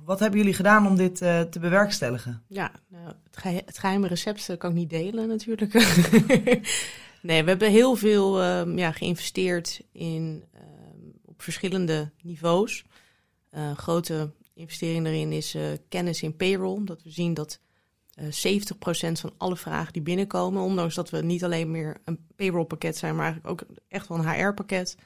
Wat 0.08 0.20
hebben 0.20 0.40
jullie 0.40 0.54
gedaan 0.54 0.88
om 0.88 0.96
dit 0.96 1.22
uh, 1.22 1.42
te 1.42 1.60
bewerkstelligen? 1.60 2.44
Ja, 2.48 2.72
nou, 2.88 3.06
het, 3.24 3.38
ge 3.38 3.64
geheime 3.66 4.08
recept 4.08 4.58
kan 4.58 4.70
ik 4.70 4.76
niet 4.76 4.90
delen 4.90 5.28
natuurlijk. 5.28 5.74
nee, 7.22 7.44
we 7.44 7.50
hebben 7.50 7.72
heel 7.72 7.96
veel 7.96 8.44
um, 8.44 8.78
ja, 8.78 8.92
geïnvesteerd 8.92 9.82
in, 9.92 10.44
um, 10.56 11.14
op 11.26 11.42
verschillende 11.42 12.12
niveaus. 12.22 12.86
Uh, 13.52 13.72
grote 13.72 14.32
investering 14.54 15.04
daarin 15.04 15.32
is 15.32 15.58
kennis 15.90 16.22
in 16.22 16.36
payroll. 16.36 16.84
Dat 16.86 17.04
we 17.04 17.10
zien 17.12 17.34
dat 17.34 17.60
70% 18.20 18.22
van 19.12 19.34
alle 19.38 19.58
vragen 19.58 19.94
die 19.94 20.02
binnenkomen, 20.02 20.62
ondanks 20.62 20.96
dat 20.96 21.10
we 21.10 21.22
niet 21.22 21.44
alleen 21.44 21.72
meer 21.72 21.98
een 22.06 22.20
payroll 22.36 22.66
pakket 22.66 22.98
zijn, 22.98 23.16
maar 23.16 23.26
eigenlijk 23.26 23.62
ook 23.62 23.78
echt 23.88 24.08
wel 24.08 24.18
een 24.18 24.30
HR 24.30 24.54
pakket, 24.54 24.98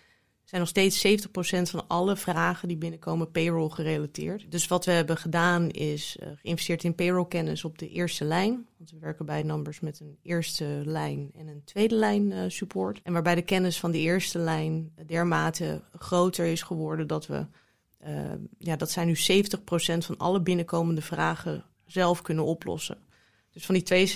zijn 0.52 0.62
nog 0.62 0.70
steeds 0.70 1.28
70% 1.28 1.62
van 1.62 1.88
alle 1.88 2.16
vragen 2.16 2.68
die 2.68 2.78
binnenkomen 2.78 3.32
payroll 3.32 3.70
gerelateerd. 3.70 4.52
Dus 4.52 4.68
wat 4.68 4.86
we 4.86 4.92
hebben 4.92 5.18
gedaan 5.18 5.70
is 5.70 6.18
uh, 6.20 6.28
geïnvesteerd 6.42 6.84
in 6.84 6.96
payroll 6.96 7.28
kennis 7.28 7.64
op 7.64 7.78
de 7.78 7.90
eerste 7.90 8.26
lijn. 8.26 8.68
Want 8.78 8.92
we 8.92 9.00
werken 9.00 9.26
bij 9.26 9.44
Numbers 9.44 9.80
met 9.80 10.00
een 10.00 10.18
eerste 10.22 10.82
lijn 10.86 11.32
en 11.38 11.48
een 11.48 11.64
tweede 11.64 11.96
lijn 11.96 12.32
uh, 12.32 12.40
support. 12.48 13.02
En 13.04 13.14
waarbij 13.14 13.36
de 13.36 13.42
kennis 13.42 13.80
van 13.80 13.92
de 13.92 13.98
eerste 13.98 14.40
lijn 14.40 14.94
dermate 15.06 15.84
groter 15.98 16.46
is 16.46 16.62
geworden 16.62 17.08
dat 17.08 17.28
we, 17.28 17.46
uh, 18.08 18.32
ja, 18.58 18.76
dat 18.76 18.92
zijn 18.92 19.08
nu 19.08 19.16
70% 19.16 19.18
van 19.98 20.18
alle 20.18 20.42
binnenkomende 20.42 21.02
vragen 21.02 21.66
zelf 21.86 22.22
kunnen 22.22 22.46
oplossen. 22.46 22.98
Dus 23.52 23.66
van 23.66 23.76
die 23.76 24.08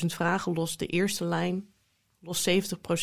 62.000 0.00 0.06
vragen 0.06 0.52
lost 0.52 0.78
de 0.78 0.86
eerste 0.86 1.24
lijn 1.24 1.68
los 2.20 2.48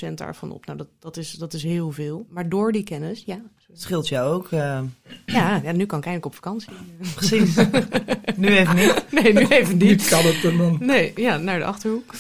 70% 0.10 0.14
daarvan 0.14 0.52
op. 0.52 0.66
Nou, 0.66 0.78
dat, 0.78 0.88
dat, 1.00 1.18
is, 1.18 1.32
dat 1.32 1.54
is 1.54 1.64
heel 1.64 1.92
veel. 1.92 2.26
Maar 2.30 2.50
door 2.50 2.72
die 2.72 2.84
kennis, 2.84 3.24
ja. 3.26 3.42
Scheelt 3.74 4.08
jou 4.08 4.34
ook. 4.34 4.52
Uh... 4.52 4.82
Ja, 5.26 5.62
ja, 5.64 5.72
nu 5.72 5.86
kan 5.86 6.00
ik 6.00 6.06
eindelijk 6.06 6.26
op 6.26 6.36
vakantie. 6.36 6.74
Precies. 7.16 7.56
nu 8.36 8.48
even 8.48 8.76
niet. 8.76 9.06
Nee, 9.12 9.34
nu 9.34 9.48
even 9.48 9.78
niet. 9.78 9.90
Niet 9.90 10.08
kan 10.08 10.26
het 10.26 10.42
dan. 10.42 10.78
Nee, 10.80 11.12
ja, 11.16 11.38
naar 11.38 11.60
de 11.60 11.66
Achterhoek. 11.66 12.14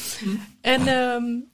En 0.61 0.87
um, 0.87 1.51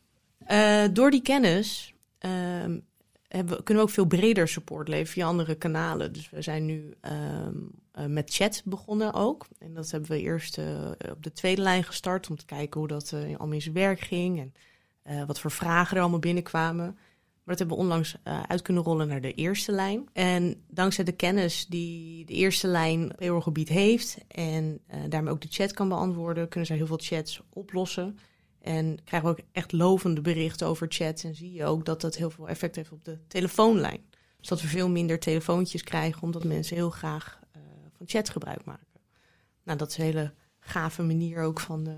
uh, 0.52 0.84
door 0.94 1.12
die 1.12 1.22
kennis 1.22 1.94
um, 2.20 2.84
hebben, 3.28 3.64
kunnen 3.64 3.84
we 3.84 3.90
ook 3.90 3.96
veel 3.96 4.06
breder 4.06 4.48
support 4.48 4.88
leveren 4.88 5.12
via 5.12 5.26
andere 5.26 5.56
kanalen. 5.56 6.14
Dus 6.14 6.30
we 6.30 6.42
zijn 6.42 6.66
nu 6.66 6.94
um, 7.02 7.72
uh, 8.00 8.06
met 8.06 8.34
chat 8.34 8.62
begonnen 8.66 9.14
ook. 9.14 9.48
En 9.60 9.74
dat 9.74 9.92
hebben 9.92 10.10
we 10.10 10.22
eerst 10.22 10.60
op 11.12 11.24
de 11.24 11.32
tweede 11.34 11.62
lijn 11.62 11.84
gestart 11.84 12.30
om 12.30 12.36
te 12.36 12.46
kijken 12.46 12.80
hoe 12.80 12.90
dat 12.90 13.14
allemaal 13.14 13.52
in 13.52 13.62
zijn 13.62 13.76
werk 13.76 14.00
ging. 14.00 14.40
En 14.40 14.54
uh, 15.08 15.24
wat 15.26 15.40
voor 15.40 15.52
vragen 15.52 15.96
er 15.96 16.02
allemaal 16.02 16.20
binnenkwamen. 16.20 16.86
Maar 17.44 17.56
dat 17.56 17.60
hebben 17.60 17.78
we 17.78 17.84
onlangs 17.84 18.16
uh, 18.24 18.44
uit 18.44 18.62
kunnen 18.62 18.84
rollen 18.84 19.08
naar 19.08 19.22
de 19.22 19.34
eerste 19.34 19.72
lijn. 19.72 20.10
En 20.14 20.64
dankzij 20.68 21.04
de 21.04 21.12
kennis 21.12 21.66
die 21.68 22.26
de 22.26 22.34
eerste 22.34 22.68
lijn 22.68 23.14
payrollgebied 23.16 23.70
heeft 23.70 24.18
en 24.28 24.80
uh, 24.94 24.98
daarmee 25.10 25.34
ook 25.34 25.42
de 25.42 25.48
chat 25.52 25.74
kan 25.74 25.90
beantwoorden, 25.90 26.48
kunnen 26.48 26.68
zij 26.68 26.78
heel 26.78 26.88
veel 26.88 27.00
chats 27.02 27.42
oplossen. 27.50 28.18
En 28.60 29.04
krijgen 29.04 29.30
we 29.30 29.36
ook 29.36 29.46
echt 29.52 29.72
lovende 29.72 30.22
berichten 30.22 30.68
over 30.68 30.88
chat. 30.90 31.24
En 31.24 31.36
zie 31.36 31.54
je 31.54 31.66
ook 31.66 31.86
dat 31.86 32.02
dat 32.02 32.16
heel 32.16 32.30
veel 32.30 32.48
effect 32.48 32.76
heeft 32.76 32.92
op 32.92 33.06
de 33.06 33.20
telefoonlijn. 33.28 34.02
Dus 34.40 34.48
dat 34.48 34.62
we 34.62 34.68
veel 34.68 34.90
minder 34.90 35.20
telefoontjes 35.20 35.84
krijgen, 35.84 36.22
omdat 36.22 36.44
mensen 36.44 36.76
heel 36.76 36.90
graag 36.90 37.40
van 37.98 38.08
chat 38.10 38.30
gebruik 38.30 38.66
maken. 38.66 38.88
Nou, 39.64 39.78
dat 39.78 39.90
is 39.90 39.98
een 39.98 40.04
hele 40.04 40.34
gave 40.60 41.04
manier 41.04 41.42
ook 41.42 41.60
van, 41.60 41.84
de, 41.84 41.98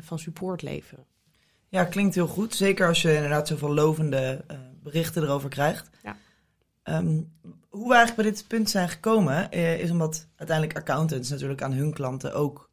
van 0.00 0.18
support 0.18 0.62
leveren. 0.62 1.06
Ja, 1.72 1.84
klinkt 1.84 2.14
heel 2.14 2.26
goed. 2.26 2.54
Zeker 2.54 2.88
als 2.88 3.02
je 3.02 3.14
inderdaad 3.14 3.48
zoveel 3.48 3.74
lovende 3.74 4.44
uh, 4.50 4.56
berichten 4.82 5.22
erover 5.22 5.48
krijgt. 5.48 5.90
Ja. 6.02 6.16
Um, 6.98 7.32
hoe 7.68 7.88
we 7.88 7.94
eigenlijk 7.94 8.22
bij 8.22 8.30
dit 8.30 8.48
punt 8.48 8.70
zijn 8.70 8.88
gekomen, 8.88 9.48
uh, 9.50 9.78
is 9.78 9.90
omdat 9.90 10.26
uiteindelijk 10.36 10.78
accountants 10.78 11.30
natuurlijk 11.30 11.62
aan 11.62 11.72
hun 11.72 11.92
klanten 11.92 12.34
ook 12.34 12.70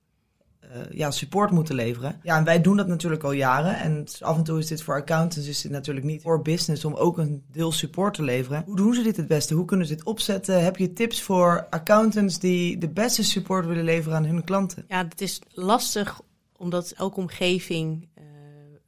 uh, 0.64 0.70
ja, 0.92 1.12
support 1.12 1.52
moeten 1.52 1.76
leveren. 1.76 2.20
Ja, 2.24 2.38
en 2.38 2.44
wij 2.44 2.62
doen 2.62 2.78
dat 2.78 2.88
natuurlijk 2.88 3.24
al 3.24 3.32
jaren. 3.32 3.78
En 3.78 4.06
af 4.20 4.38
en 4.38 4.44
toe 4.44 4.60
is 4.60 4.68
dit 4.68 4.84
voor 4.84 4.96
accountants 4.96 5.48
is 5.48 5.62
dit 5.62 5.72
natuurlijk 5.72 6.06
niet 6.06 6.22
voor 6.22 6.42
business 6.42 6.86
om 6.86 6.94
ook 6.94 7.18
een 7.18 7.44
deel 7.52 7.72
support 7.72 8.14
te 8.14 8.24
leveren. 8.24 8.64
Hoe 8.66 8.76
doen 8.76 8.94
ze 8.94 9.02
dit 9.02 9.18
het 9.18 9.28
beste? 9.28 9.54
Hoe 9.54 9.66
kunnen 9.66 9.88
ze 9.88 9.96
dit 9.96 10.06
opzetten? 10.06 10.64
Heb 10.64 10.78
je 10.78 10.94
tips 10.94 11.22
voor 11.22 11.68
accountants 11.70 12.40
die 12.40 12.78
de 12.78 12.90
beste 12.90 13.24
support 13.24 13.66
willen 13.66 13.84
leveren 13.84 14.18
aan 14.18 14.26
hun 14.26 14.44
klanten? 14.44 14.86
Ja, 14.88 15.08
het 15.08 15.22
is 15.22 15.42
lastig 15.50 16.22
omdat 16.60 16.94
elke 16.98 17.20
omgeving 17.20 18.09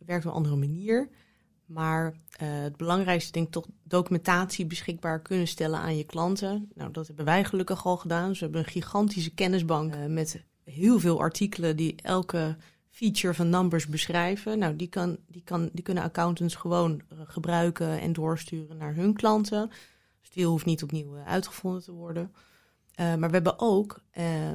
werkt 0.05 0.25
op 0.25 0.31
een 0.31 0.37
andere 0.37 0.55
manier. 0.55 1.09
Maar 1.71 2.05
uh, 2.05 2.13
het 2.39 2.77
belangrijkste 2.77 3.31
denk 3.31 3.45
ik 3.45 3.51
toch 3.51 3.67
documentatie 3.83 4.65
beschikbaar 4.65 5.21
kunnen 5.21 5.47
stellen 5.47 5.79
aan 5.79 5.97
je 5.97 6.03
klanten. 6.03 6.71
Nou, 6.73 6.91
dat 6.91 7.07
hebben 7.07 7.25
wij 7.25 7.43
gelukkig 7.43 7.85
al 7.85 7.97
gedaan. 7.97 8.35
Ze 8.35 8.43
hebben 8.43 8.61
een 8.61 8.71
gigantische 8.71 9.33
kennisbank 9.33 9.95
uh, 9.95 10.05
met 10.05 10.43
heel 10.63 10.99
veel 10.99 11.19
artikelen 11.19 11.75
die 11.75 11.95
elke 12.01 12.57
feature 12.89 13.33
van 13.33 13.49
numbers 13.49 13.87
beschrijven. 13.87 14.59
Nou, 14.59 14.75
die, 14.75 14.87
kan, 14.87 15.17
die, 15.27 15.43
kan, 15.43 15.69
die 15.73 15.83
kunnen 15.83 16.03
accountants 16.03 16.55
gewoon 16.55 17.01
uh, 17.13 17.19
gebruiken 17.23 17.99
en 17.99 18.13
doorsturen 18.13 18.77
naar 18.77 18.95
hun 18.95 19.13
klanten. 19.13 19.69
Dus 20.19 20.29
die 20.29 20.45
hoeft 20.45 20.65
niet 20.65 20.83
opnieuw 20.83 21.15
uitgevonden 21.15 21.83
te 21.83 21.91
worden. 21.91 22.31
maar 22.95 23.19
we 23.19 23.33
hebben 23.33 23.59
ook, 23.59 24.01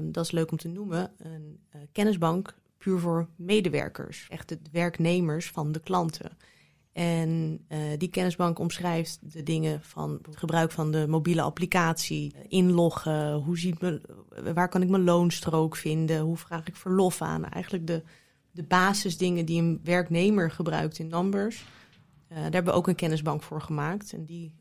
dat 0.03 0.25
is 0.25 0.31
leuk 0.31 0.51
om 0.51 0.57
te 0.57 0.69
noemen, 0.69 1.13
een 1.19 1.61
kennisbank 1.93 2.55
puur 2.79 2.99
voor 2.99 3.29
medewerkers, 3.37 4.27
echt 4.29 4.49
de 4.49 4.59
werknemers 4.73 5.51
van 5.51 5.73
de 5.73 5.81
klanten. 5.81 6.37
En 6.93 7.61
uh, 7.69 7.79
die 7.99 8.09
kennisbank 8.09 8.59
omschrijft 8.59 9.19
de 9.33 9.43
dingen 9.43 9.83
van 9.83 10.21
gebruik 10.31 10.71
van 10.71 10.91
de 10.91 11.07
mobiele 11.09 11.43
applicatie, 11.43 12.35
inloggen, 12.49 13.33
hoe 13.33 13.59
ziet 13.59 13.81
me, 13.81 14.01
waar 14.55 14.69
kan 14.69 14.83
ik 14.83 14.89
mijn 14.89 15.05
loonstrook 15.05 15.77
vinden, 15.77 16.21
hoe 16.21 16.37
vraag 16.37 16.67
ik 16.67 16.77
verlof 16.77 17.23
aan. 17.23 17.45
Eigenlijk 17.45 17.87
de, 17.87 18.03
de 18.51 18.63
basisdingen 18.63 19.47
die 19.47 19.63
een 19.63 19.81
werknemer 19.85 20.51
gebruikt 20.51 20.99
in 20.99 21.09
Numbers. 21.09 21.65
Daar 22.29 22.43
hebben 22.43 22.65
we 22.65 22.79
ook 22.79 22.89
een 22.89 22.95
kennisbank 22.95 23.43
voor 23.43 23.63
gemaakt. 23.63 24.13
En 24.13 24.25
die 24.25 24.55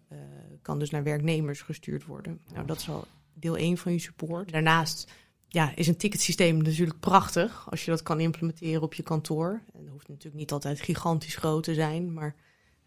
kan 0.61 0.79
dus 0.79 0.89
naar 0.89 1.03
werknemers 1.03 1.61
gestuurd 1.61 2.05
worden. 2.05 2.39
Nou, 2.53 2.65
dat 2.65 2.77
is 2.77 2.89
al 2.89 3.07
deel 3.33 3.57
1 3.57 3.77
van 3.77 3.91
je 3.91 3.99
support. 3.99 4.51
Daarnaast 4.51 5.11
ja, 5.47 5.75
is 5.75 5.87
een 5.87 5.97
ticketsysteem 5.97 6.57
natuurlijk 6.57 6.99
prachtig 6.99 7.67
als 7.69 7.85
je 7.85 7.91
dat 7.91 8.03
kan 8.03 8.19
implementeren 8.19 8.81
op 8.81 8.93
je 8.93 9.03
kantoor. 9.03 9.61
En 9.73 9.81
dat 9.81 9.91
hoeft 9.91 10.07
natuurlijk 10.07 10.35
niet 10.35 10.51
altijd 10.51 10.81
gigantisch 10.81 11.35
groot 11.35 11.63
te 11.63 11.73
zijn, 11.73 12.13
maar 12.13 12.35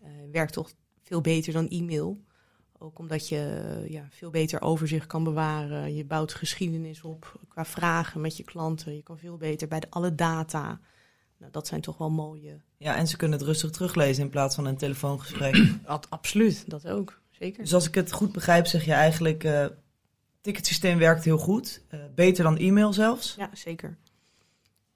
uh, 0.03 0.09
werkt 0.33 0.53
toch 0.53 0.73
veel 1.03 1.21
beter 1.21 1.53
dan 1.53 1.69
e-mail. 1.69 2.21
Ook 2.79 2.99
omdat 2.99 3.29
je 3.29 3.85
ja, 3.89 4.07
veel 4.11 4.31
beter 4.31 4.61
overzicht 4.61 5.07
kan 5.07 5.25
bewaren. 5.25 5.95
Je 5.95 6.05
bouwt 6.05 6.35
geschiedenis 6.35 7.03
op 7.03 7.41
qua 7.49 7.65
vragen 7.65 8.21
met 8.21 8.37
je 8.37 8.45
klanten. 8.45 8.97
Je 8.97 9.03
kan 9.03 9.19
veel 9.19 9.37
beter 9.37 9.69
bij 9.69 9.81
de, 9.81 9.87
alle 9.91 10.15
data. 10.15 10.81
Nou, 11.39 11.53
dat 11.53 11.67
zijn 11.67 11.81
toch 11.81 11.99
wel 11.99 12.11
mooie. 12.11 12.61
Ja, 12.77 12.97
en 12.97 13.09
ze 13.09 13.17
kunnen 13.17 13.39
het 13.39 13.47
rustig 13.47 13.71
teruglezen 13.71 14.25
in 14.25 14.31
plaats 14.31 14.55
van 14.55 14.67
een 14.67 14.77
telefoongesprek. 14.77 15.57
absoluut, 16.09 16.71
dat 16.71 16.89
ook. 16.89 17.21
Zeker. 17.31 17.63
Dus 17.63 17.75
als 17.75 17.87
ik 17.87 17.95
het 17.95 18.13
goed 18.13 18.33
begrijp, 18.33 18.67
zeg 18.67 18.85
je 18.85 18.93
eigenlijk. 18.93 19.45
Uh, 19.45 19.67
ticketsysteem 20.49 20.99
werkt 20.99 21.25
heel 21.25 21.39
goed. 21.39 21.83
Uh, 21.91 22.01
beter 22.15 22.45
dan 22.45 22.57
e-mail 22.57 22.93
zelfs. 22.93 23.35
Ja, 23.35 23.51
zeker. 23.53 23.97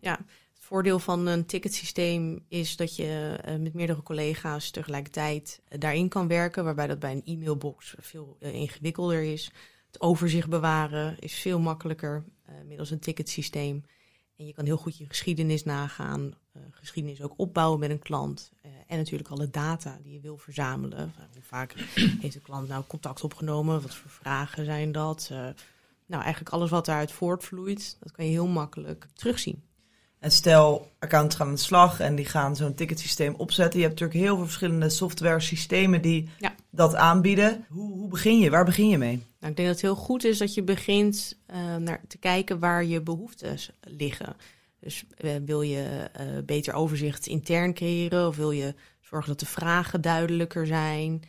Ja, 0.01 0.19
het 0.55 0.65
voordeel 0.65 0.99
van 0.99 1.27
een 1.27 1.47
ticketsysteem 1.47 2.45
is 2.49 2.77
dat 2.77 2.97
je 2.97 3.41
uh, 3.49 3.57
met 3.57 3.75
meerdere 3.75 4.03
collega's 4.03 4.71
tegelijkertijd 4.71 5.61
uh, 5.69 5.79
daarin 5.79 6.09
kan 6.09 6.29
werken, 6.29 6.65
waarbij 6.65 6.87
dat 6.87 6.99
bij 6.99 7.12
een 7.12 7.23
e-mailbox 7.25 7.95
veel 7.99 8.37
ingewikkelder 8.41 9.23
is. 9.23 9.51
Het 9.87 10.01
overzicht 10.01 10.49
bewaren 10.49 11.19
is 11.19 11.35
veel 11.35 11.61
makkelijker 11.61 12.25
middels 12.65 12.91
een 12.91 12.99
ticketsysteem. 12.99 13.85
En 14.43 14.49
je 14.49 14.55
kan 14.55 14.65
heel 14.65 14.77
goed 14.77 14.99
je 14.99 15.07
geschiedenis 15.07 15.65
nagaan, 15.65 16.21
uh, 16.21 16.63
geschiedenis 16.71 17.23
ook 17.23 17.35
opbouwen 17.37 17.81
met 17.81 17.91
een 17.91 17.99
klant. 17.99 18.53
Uh, 18.67 18.73
en 18.87 18.97
natuurlijk 18.97 19.29
alle 19.29 19.51
data 19.51 19.99
die 20.03 20.13
je 20.13 20.21
wil 20.21 20.37
verzamelen. 20.37 21.13
hoe 21.33 21.43
vaak 21.43 21.75
heeft 22.23 22.35
de 22.35 22.41
klant 22.41 22.69
nou 22.69 22.85
contact 22.87 23.25
opgenomen? 23.25 23.83
Wat 23.83 23.95
voor 23.95 24.11
vragen 24.11 24.65
zijn 24.65 24.93
dat? 24.93 25.29
Uh, 25.33 25.39
nou, 26.07 26.23
eigenlijk 26.23 26.55
alles 26.55 26.71
wat 26.71 26.85
daaruit 26.85 27.13
voortvloeit, 27.13 27.97
dat 28.01 28.13
kan 28.13 28.25
je 28.25 28.31
heel 28.31 28.47
makkelijk 28.47 29.07
terugzien. 29.15 29.63
En 30.23 30.31
stel, 30.31 30.91
accounts 30.99 31.35
gaan 31.37 31.47
aan 31.47 31.55
de 31.55 31.61
slag 31.61 32.01
en 32.01 32.15
die 32.15 32.25
gaan 32.25 32.57
zo'n 32.57 32.75
ticketsysteem 32.75 33.35
opzetten. 33.35 33.81
Je 33.81 33.87
hebt 33.87 34.01
natuurlijk 34.01 34.27
heel 34.27 34.37
veel 34.37 34.45
verschillende 34.45 34.89
software 34.89 35.41
systemen 35.41 36.03
die 36.03 36.29
ja. 36.39 36.55
dat 36.71 36.95
aanbieden. 36.95 37.67
Hoe, 37.69 37.93
hoe, 37.93 38.09
begin 38.09 38.39
je? 38.39 38.51
Waar 38.51 38.65
begin 38.65 38.89
je 38.89 38.99
mee? 38.99 39.17
Nou, 39.17 39.51
ik 39.51 39.57
denk 39.57 39.57
dat 39.57 39.67
het 39.67 39.81
heel 39.81 39.95
goed 39.95 40.25
is 40.25 40.39
dat 40.39 40.55
je 40.55 40.63
begint 40.63 41.39
uh, 41.51 41.77
naar 41.77 42.01
te 42.09 42.19
kijken 42.19 42.59
waar 42.59 42.85
je 42.85 43.01
behoeftes 43.01 43.71
liggen. 43.81 44.37
Dus 44.81 45.05
uh, 45.19 45.31
wil 45.45 45.63
je 45.63 46.11
uh, 46.21 46.27
beter 46.45 46.75
overzicht 46.75 47.27
intern 47.27 47.75
creëren 47.75 48.27
of 48.27 48.37
wil 48.37 48.51
je 48.51 48.75
zorgen 49.01 49.29
dat 49.29 49.41
de 49.41 49.47
vragen 49.47 50.01
duidelijker 50.01 50.67
zijn? 50.67 51.23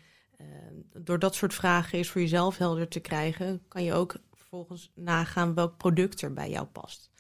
door 0.98 1.20
dat 1.20 1.36
soort 1.36 1.54
vragen 1.54 2.00
is 2.00 2.10
voor 2.10 2.22
jezelf 2.22 2.58
helder 2.58 2.88
te 2.88 3.00
krijgen, 3.00 3.62
kan 3.68 3.84
je 3.84 3.94
ook 3.94 4.16
vervolgens 4.34 4.92
nagaan 4.96 5.54
welk 5.54 5.78
product 5.78 6.22
er 6.22 6.34
bij 6.34 6.50
jou 6.50 6.66
past. 6.66 7.13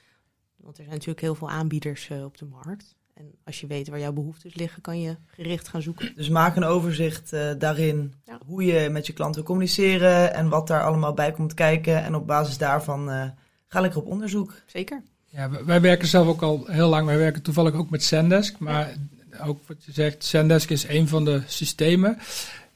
Want 0.63 0.77
er 0.77 0.83
zijn 0.83 0.95
natuurlijk 0.95 1.21
heel 1.21 1.35
veel 1.35 1.49
aanbieders 1.49 2.09
uh, 2.09 2.23
op 2.23 2.37
de 2.37 2.45
markt. 2.45 2.95
En 3.13 3.31
als 3.43 3.61
je 3.61 3.67
weet 3.67 3.87
waar 3.87 3.99
jouw 3.99 4.13
behoeftes 4.13 4.55
liggen, 4.55 4.81
kan 4.81 4.99
je 4.99 5.15
gericht 5.25 5.67
gaan 5.67 5.81
zoeken. 5.81 6.13
Dus 6.15 6.29
maak 6.29 6.55
een 6.55 6.63
overzicht 6.63 7.33
uh, 7.33 7.51
daarin 7.57 8.13
ja. 8.25 8.37
hoe 8.45 8.65
je 8.65 8.89
met 8.89 9.07
je 9.07 9.13
klant 9.13 9.35
wil 9.35 9.43
communiceren 9.43 10.33
en 10.33 10.49
wat 10.49 10.67
daar 10.67 10.83
allemaal 10.83 11.13
bij 11.13 11.31
komt 11.31 11.53
kijken. 11.53 12.03
En 12.03 12.15
op 12.15 12.27
basis 12.27 12.57
daarvan 12.57 13.09
uh, 13.09 13.25
ga 13.67 13.81
lekker 13.81 13.99
op 13.99 14.07
onderzoek. 14.07 14.53
Zeker. 14.65 15.01
Ja, 15.25 15.65
wij 15.65 15.81
werken 15.81 16.07
zelf 16.07 16.27
ook 16.27 16.41
al 16.41 16.65
heel 16.65 16.89
lang. 16.89 17.05
Wij 17.05 17.17
werken 17.17 17.41
toevallig 17.41 17.73
ook 17.73 17.89
met 17.89 18.03
Zendesk. 18.03 18.59
Maar 18.59 18.93
ja. 19.31 19.45
ook 19.45 19.67
wat 19.67 19.83
je 19.83 19.91
zegt, 19.91 20.25
Zendesk 20.25 20.69
is 20.69 20.87
een 20.87 21.07
van 21.07 21.25
de 21.25 21.41
systemen. 21.47 22.17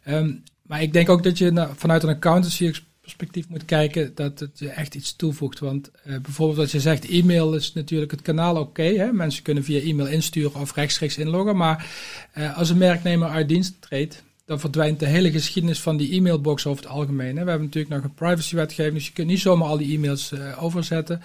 Um, 0.07 0.43
maar 0.61 0.81
ik 0.81 0.93
denk 0.93 1.09
ook 1.09 1.23
dat 1.23 1.37
je 1.37 1.51
nou, 1.51 1.69
vanuit 1.75 2.03
een 2.03 2.09
accountancy 2.09 2.73
perspectief 3.07 3.49
moet 3.49 3.65
kijken 3.65 4.11
dat 4.15 4.39
het 4.39 4.61
echt 4.61 4.95
iets 4.95 5.15
toevoegt. 5.15 5.59
Want 5.59 5.91
uh, 6.05 6.17
bijvoorbeeld 6.19 6.59
als 6.59 6.71
je 6.71 6.79
zegt 6.79 7.09
e-mail 7.09 7.55
is 7.55 7.73
natuurlijk 7.73 8.11
het 8.11 8.21
kanaal 8.21 8.55
oké. 8.55 9.11
Mensen 9.13 9.43
kunnen 9.43 9.63
via 9.63 9.79
e-mail 9.79 10.07
insturen 10.07 10.61
of 10.61 10.75
rechtstreeks 10.75 11.17
inloggen. 11.17 11.57
Maar 11.57 11.89
uh, 12.37 12.57
als 12.57 12.69
een 12.69 12.77
merknemer 12.77 13.29
uit 13.29 13.47
dienst 13.47 13.75
treedt, 13.79 14.23
dan 14.45 14.59
verdwijnt 14.59 14.99
de 14.99 15.05
hele 15.05 15.31
geschiedenis 15.31 15.81
van 15.81 15.97
die 15.97 16.13
e-mailbox 16.13 16.65
over 16.65 16.83
het 16.83 16.91
algemeen. 16.91 17.37
Hè. 17.37 17.43
We 17.43 17.49
hebben 17.49 17.67
natuurlijk 17.67 17.95
nog 17.95 18.03
een 18.03 18.13
privacywetgeving, 18.13 18.93
dus 18.93 19.07
je 19.07 19.13
kunt 19.13 19.27
niet 19.27 19.39
zomaar 19.39 19.67
al 19.67 19.77
die 19.77 19.95
e-mails 19.95 20.31
uh, 20.31 20.63
overzetten. 20.63 21.21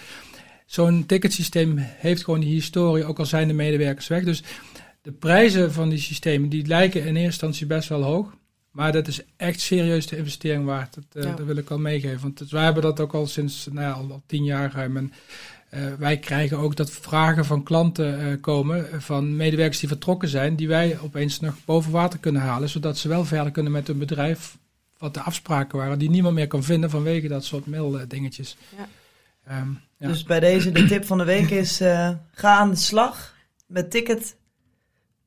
Zo'n 0.66 1.06
ticketsysteem 1.06 1.74
heeft 1.78 2.24
gewoon 2.24 2.40
die 2.40 2.52
historie, 2.52 3.04
ook 3.04 3.18
al 3.18 3.26
zijn 3.26 3.48
de 3.48 3.54
medewerkers 3.54 4.08
weg. 4.08 4.24
Dus 4.24 4.42
de 5.02 5.12
prijzen 5.12 5.72
van 5.72 5.88
die 5.88 5.98
systemen, 5.98 6.48
die 6.48 6.66
lijken 6.66 7.00
in 7.00 7.06
eerste 7.06 7.24
instantie 7.24 7.66
best 7.66 7.88
wel 7.88 8.02
hoog. 8.02 8.40
Maar 8.72 8.92
dat 8.92 9.08
is 9.08 9.20
echt 9.36 9.60
serieus 9.60 10.06
de 10.06 10.16
investering 10.16 10.64
waard. 10.64 10.94
Dat, 10.94 11.24
uh, 11.24 11.36
dat 11.36 11.46
wil 11.46 11.56
ik 11.56 11.70
al 11.70 11.78
meegeven. 11.78 12.20
Want 12.20 12.50
wij 12.50 12.64
hebben 12.64 12.82
dat 12.82 13.00
ook 13.00 13.14
al 13.14 13.26
sinds 13.26 13.68
nou 13.70 13.86
ja, 13.86 13.92
al, 13.92 14.22
tien 14.26 14.44
jaar 14.44 14.72
ruim. 14.72 14.96
En 14.96 15.12
uh, 15.74 15.80
wij 15.98 16.18
krijgen 16.18 16.58
ook 16.58 16.76
dat 16.76 16.90
vragen 16.90 17.44
van 17.44 17.62
klanten 17.62 18.20
uh, 18.20 18.40
komen, 18.40 19.02
van 19.02 19.36
medewerkers 19.36 19.78
die 19.78 19.88
vertrokken 19.88 20.28
zijn, 20.28 20.56
die 20.56 20.68
wij 20.68 20.98
opeens 21.00 21.40
nog 21.40 21.54
boven 21.64 21.92
water 21.92 22.18
kunnen 22.18 22.42
halen, 22.42 22.68
zodat 22.68 22.98
ze 22.98 23.08
wel 23.08 23.24
verder 23.24 23.52
kunnen 23.52 23.72
met 23.72 23.86
hun 23.86 23.98
bedrijf, 23.98 24.56
wat 24.98 25.14
de 25.14 25.20
afspraken 25.20 25.78
waren, 25.78 25.98
die 25.98 26.10
niemand 26.10 26.34
meer 26.34 26.46
kan 26.46 26.62
vinden 26.62 26.90
vanwege 26.90 27.28
dat 27.28 27.44
soort 27.44 27.66
maildingetjes. 27.66 28.56
Ja. 28.76 29.60
Um, 29.60 29.80
ja. 29.98 30.08
Dus 30.08 30.22
bij 30.22 30.40
deze 30.40 30.72
de 30.72 30.84
tip 30.84 31.04
van 31.04 31.18
de 31.18 31.24
week 31.24 31.50
is, 31.50 31.76
ga 32.32 32.58
aan 32.58 32.70
de 32.70 32.76
slag 32.76 33.34
met 33.66 33.90
ticket 33.90 34.36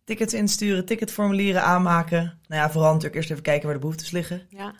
tickets 0.05 0.33
insturen, 0.33 0.85
ticketformulieren 0.85 1.63
aanmaken. 1.63 2.39
Nou 2.47 2.61
ja, 2.61 2.71
vooral 2.71 2.89
natuurlijk 2.89 3.15
eerst 3.15 3.31
even 3.31 3.43
kijken 3.43 3.65
waar 3.65 3.73
de 3.73 3.79
behoeftes 3.79 4.11
liggen. 4.11 4.45
Ja, 4.49 4.75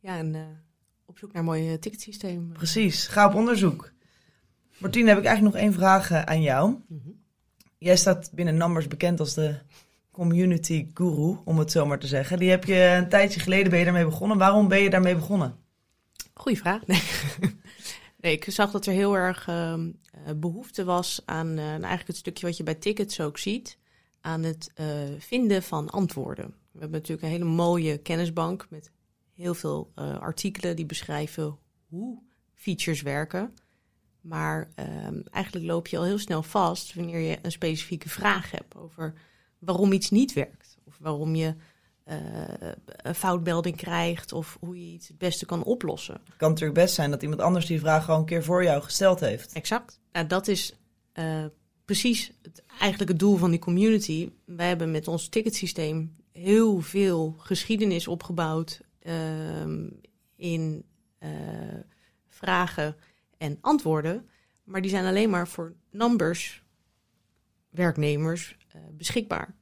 ja 0.00 0.16
en 0.16 0.34
uh, 0.34 0.42
op 1.06 1.18
zoek 1.18 1.32
naar 1.32 1.42
een 1.42 1.48
mooi 1.48 1.78
ticketsysteem. 1.78 2.52
Precies, 2.52 3.06
ga 3.06 3.26
op 3.26 3.34
onderzoek. 3.34 3.92
Martien, 4.78 5.06
heb 5.06 5.18
ik 5.18 5.24
eigenlijk 5.24 5.54
nog 5.54 5.64
één 5.64 5.72
vraag 5.72 6.10
uh, 6.10 6.22
aan 6.22 6.42
jou. 6.42 6.68
Mm 6.68 7.00
-hmm. 7.04 7.22
Jij 7.78 7.96
staat 7.96 8.30
binnen 8.32 8.56
Numbers 8.56 8.88
bekend 8.88 9.20
als 9.20 9.34
de 9.34 9.58
community 10.10 10.90
guru, 10.94 11.36
om 11.44 11.58
het 11.58 11.70
zo 11.70 11.86
maar 11.86 11.98
te 11.98 12.06
zeggen. 12.06 12.38
Die 12.38 12.50
heb 12.50 12.64
je 12.64 12.94
een 12.98 13.08
tijdje 13.08 13.40
geleden 13.40 13.70
ben 13.70 13.78
je 13.78 13.84
daarmee 13.84 14.04
begonnen. 14.04 14.38
Waarom 14.38 14.68
ben 14.68 14.82
je 14.82 14.90
daarmee 14.90 15.14
begonnen? 15.14 15.56
Goeie 16.34 16.58
vraag. 16.58 16.86
Nee. 16.86 17.02
nee, 18.20 18.32
ik 18.32 18.44
zag 18.48 18.70
dat 18.70 18.86
er 18.86 18.92
heel 18.92 19.16
erg 19.16 19.48
uh, 19.48 19.74
behoefte 20.36 20.84
was 20.84 21.22
aan 21.24 21.48
uh, 21.48 21.68
eigenlijk 21.68 22.06
het 22.06 22.16
stukje 22.16 22.46
wat 22.46 22.56
je 22.56 22.62
bij 22.62 22.74
tickets 22.74 23.20
ook 23.20 23.38
ziet 23.38 23.78
aan 24.24 24.42
het 24.42 24.70
uh, 24.80 24.86
vinden 25.18 25.62
van 25.62 25.90
antwoorden. 25.90 26.46
We 26.46 26.80
hebben 26.80 26.98
natuurlijk 26.98 27.22
een 27.22 27.32
hele 27.32 27.50
mooie 27.50 27.98
kennisbank 27.98 28.66
met 28.70 28.90
heel 29.34 29.54
veel 29.54 29.92
uh, 29.96 30.18
artikelen 30.18 30.76
die 30.76 30.86
beschrijven 30.86 31.58
hoe 31.88 32.22
features 32.54 33.02
werken. 33.02 33.54
Maar 34.20 34.68
uh, 34.78 34.86
eigenlijk 35.30 35.66
loop 35.66 35.86
je 35.86 35.98
al 35.98 36.04
heel 36.04 36.18
snel 36.18 36.42
vast 36.42 36.94
wanneer 36.94 37.18
je 37.18 37.38
een 37.42 37.52
specifieke 37.52 38.08
vraag 38.08 38.50
hebt 38.50 38.76
over 38.76 39.14
waarom 39.58 39.92
iets 39.92 40.10
niet 40.10 40.32
werkt. 40.32 40.76
Of 40.84 40.98
waarom 41.00 41.34
je 41.34 41.54
uh, 42.06 42.16
een 42.96 43.14
foutmelding 43.14 43.76
krijgt 43.76 44.32
of 44.32 44.56
hoe 44.60 44.86
je 44.86 44.92
iets 44.92 45.08
het 45.08 45.18
beste 45.18 45.46
kan 45.46 45.64
oplossen. 45.64 46.20
Het 46.24 46.36
kan 46.36 46.48
natuurlijk 46.48 46.78
best 46.78 46.94
zijn 46.94 47.10
dat 47.10 47.22
iemand 47.22 47.40
anders 47.40 47.66
die 47.66 47.80
vraag 47.80 48.10
al 48.10 48.18
een 48.18 48.24
keer 48.24 48.44
voor 48.44 48.64
jou 48.64 48.82
gesteld 48.82 49.20
heeft. 49.20 49.52
Exact. 49.52 50.00
Nou, 50.12 50.26
dat 50.26 50.48
is 50.48 50.74
precies 51.84 52.32
het, 52.42 52.62
eigenlijk 52.80 53.10
het 53.10 53.18
doel 53.18 53.36
van 53.36 53.50
die 53.50 53.60
community. 53.60 54.30
Wij 54.44 54.68
hebben 54.68 54.90
met 54.90 55.08
ons 55.08 55.28
ticketsysteem 55.28 56.16
heel 56.32 56.80
veel 56.80 57.34
geschiedenis 57.38 58.08
opgebouwd 58.08 58.80
uh, 59.02 59.12
in 60.36 60.84
uh, 61.20 61.28
vragen 62.28 62.96
en 63.38 63.58
antwoorden. 63.60 64.28
Maar 64.64 64.80
die 64.80 64.90
zijn 64.90 65.06
alleen 65.06 65.30
maar 65.30 65.48
voor 65.48 65.74
numbers, 65.90 66.62
werknemers, 67.70 68.56
uh, 68.76 68.82
beschikbaar. 68.96 69.54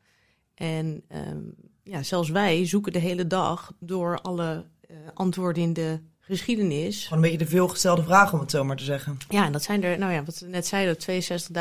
En 0.55 1.03
um, 1.29 1.55
ja, 1.83 2.03
zelfs 2.03 2.29
wij 2.29 2.67
zoeken 2.67 2.93
de 2.93 2.99
hele 2.99 3.27
dag 3.27 3.75
door 3.79 4.21
alle 4.21 4.67
uh, 4.91 4.97
antwoorden 5.15 5.63
in 5.63 5.73
de 5.73 6.01
geschiedenis. 6.25 7.03
Gewoon 7.03 7.25
een 7.25 7.31
beetje 7.31 7.45
de 7.45 7.51
veelgestelde 7.51 8.03
vragen, 8.03 8.35
om 8.35 8.41
het 8.41 8.51
zo 8.51 8.65
maar 8.65 8.77
te 8.77 8.85
zeggen. 8.85 9.19
Ja, 9.29 9.45
en 9.45 9.53
dat 9.53 9.63
zijn 9.63 9.85
er, 9.85 9.99
nou 9.99 10.13
ja, 10.13 10.25
wat 10.25 10.39
we 10.39 10.47
net 10.47 10.67
zeiden, 10.67 10.97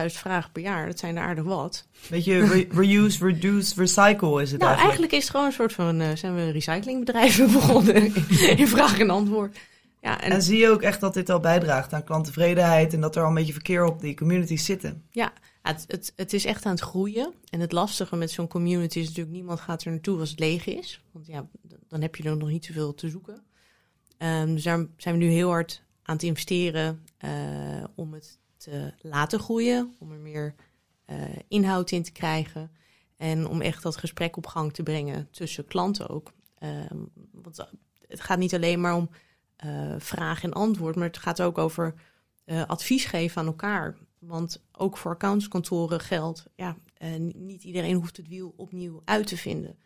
62.000 0.10 0.18
vragen 0.18 0.52
per 0.52 0.62
jaar. 0.62 0.86
Dat 0.86 1.00
zijn 1.00 1.18
er 1.18 1.24
aardig 1.24 1.44
wat. 1.44 1.88
Beetje 2.10 2.46
re 2.46 2.68
reuse, 2.82 3.26
reduce, 3.26 3.74
recycle 3.76 4.42
is 4.42 4.52
het 4.52 4.62
nou, 4.62 4.74
eigenlijk. 4.74 4.80
eigenlijk 4.80 5.12
is 5.12 5.22
het 5.22 5.32
gewoon 5.32 5.46
een 5.46 5.52
soort 5.52 5.74
van, 5.74 6.02
uh, 6.02 6.08
zijn 6.16 6.36
we 6.36 6.42
een 6.42 6.52
recyclingbedrijf 6.52 7.38
begonnen 7.54 8.16
in 8.58 8.68
vraag 8.68 9.00
en 9.00 9.10
antwoord. 9.10 9.58
Ja, 10.02 10.22
en, 10.22 10.32
en, 10.32 10.42
zie 10.42 10.58
je 10.58 10.70
ook 10.70 10.82
echt 10.82 11.00
dat 11.00 11.14
dit 11.14 11.30
al 11.30 11.40
bijdraagt 11.40 11.94
aan 11.94 12.04
klanttevredenheid 12.04 12.94
en 12.94 13.02
dat 13.02 13.16
er 13.16 13.22
al 13.22 13.28
een 13.28 13.34
beetje 13.34 13.54
verkeer 13.54 13.84
op 13.84 14.02
die 14.02 14.16
communities 14.16 14.66
zitten? 14.66 15.04
Ja, 15.12 15.34
het, 15.62 15.86
het, 15.88 16.14
het 16.16 16.34
is 16.34 16.46
echt 16.46 16.66
aan 16.66 16.72
het 16.72 16.82
groeien. 16.82 17.34
En 17.50 17.60
het 17.60 17.72
lastige 17.72 18.16
met 18.16 18.32
zo'n 18.32 18.48
community 18.48 19.00
is 19.00 19.08
natuurlijk, 19.08 19.36
niemand 19.36 19.60
gaat 19.60 19.84
er 19.84 19.92
naartoe 19.92 20.20
als 20.20 20.30
het 20.30 20.40
leeg 20.40 20.66
is. 20.66 21.04
Want 21.12 21.28
ja, 21.28 21.48
dan 21.88 22.02
heb 22.02 22.16
je 22.16 22.24
er 22.24 22.38
nog 22.38 22.50
niet 22.50 22.66
zoveel 22.66 22.94
te 22.94 23.10
zoeken. 23.10 23.44
Um, 24.24 24.54
dus 24.54 24.64
daar 24.64 24.86
zijn 24.98 25.18
we 25.18 25.24
nu 25.24 25.30
heel 25.30 25.50
hard 25.50 25.84
aan 26.04 26.16
het 26.16 26.24
investeren 26.24 27.06
uh, 27.26 27.84
om 27.96 28.14
het 28.14 28.40
te 28.58 28.94
laten 29.02 29.40
groeien, 29.40 29.96
om 30.00 30.12
er 30.12 30.20
meer 30.20 30.56
uh, 31.10 31.18
inhoud 31.48 31.92
in 31.92 32.04
te 32.04 32.12
krijgen 32.12 32.72
en 33.18 33.48
om 33.48 33.62
echt 33.62 33.84
dat 33.84 33.98
gesprek 33.98 34.38
op 34.38 34.48
gang 34.48 34.74
te 34.74 34.84
brengen 34.84 35.28
tussen 35.32 35.66
klanten 35.66 36.10
ook. 36.10 36.34
Um, 36.92 37.12
want 37.32 37.68
het 38.08 38.22
gaat 38.22 38.38
niet 38.38 38.54
alleen 38.54 38.82
maar 38.82 38.96
om 38.96 39.10
uh, 39.66 39.96
vraag 39.98 40.44
en 40.44 40.54
antwoord, 40.54 40.96
maar 40.96 41.08
het 41.08 41.18
gaat 41.18 41.42
ook 41.42 41.58
over 41.58 41.94
advies 42.68 43.06
geven 43.06 43.42
aan 43.42 43.48
elkaar. 43.48 43.98
Want 44.20 44.64
ook 44.72 44.98
voor 44.98 45.12
accountskantoren 45.12 46.00
geldt, 46.00 46.46
ja, 46.56 46.76
niet 47.34 47.64
iedereen 47.64 47.96
hoeft 47.96 48.18
het 48.18 48.28
wiel 48.28 48.54
opnieuw 48.58 49.02
uit 49.06 49.28
te 49.28 49.38
vinden. 49.38 49.78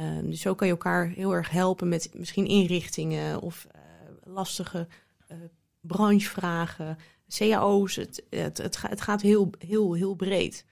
Um, 0.00 0.30
dus 0.30 0.40
zo 0.40 0.54
kan 0.54 0.66
je 0.66 0.72
elkaar 0.72 1.08
heel 1.08 1.34
erg 1.34 1.50
helpen 1.50 1.88
met 1.88 2.10
misschien 2.14 2.46
inrichtingen 2.46 3.40
of 3.40 3.66
uh, 3.76 4.32
lastige 4.34 4.88
uh, 5.32 5.36
branchevragen, 5.80 6.98
cao's. 7.28 7.96
Het, 7.96 8.24
het, 8.30 8.58
het, 8.58 8.82
het, 8.82 9.00
gaat 9.00 9.22
heel, 9.22 9.50
heel, 9.58 9.92
heel 9.92 10.14
breed. 10.14 10.64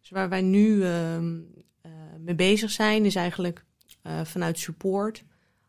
Dus 0.00 0.10
waar 0.10 0.28
wij 0.28 0.42
nu 0.42 0.74
uh, 0.74 1.18
mee 2.18 2.34
bezig 2.34 2.70
zijn, 2.70 3.04
is 3.04 3.14
eigenlijk 3.14 3.64
vanuit 4.24 4.58
support 4.58 5.24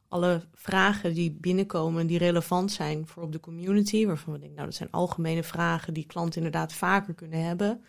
alle 0.10 0.42
vragen 0.54 1.14
die 1.14 1.32
binnenkomen, 1.32 2.08
die 2.08 2.18
relevant 2.18 2.72
zijn 2.72 3.08
voor 3.08 3.24
op 3.24 3.32
de 3.32 3.40
community, 3.40 4.06
waarvan 4.06 4.34
we 4.34 4.40
denken, 4.40 4.56
nou, 4.56 4.68
dat 4.68 4.78
zijn 4.78 4.92
algemene 4.92 5.44
vragen 5.44 5.94
die 5.94 6.06
klanten 6.06 6.36
inderdaad 6.36 6.74
vaker 6.74 7.14
kunnen 7.14 7.44
hebben. 7.44 7.84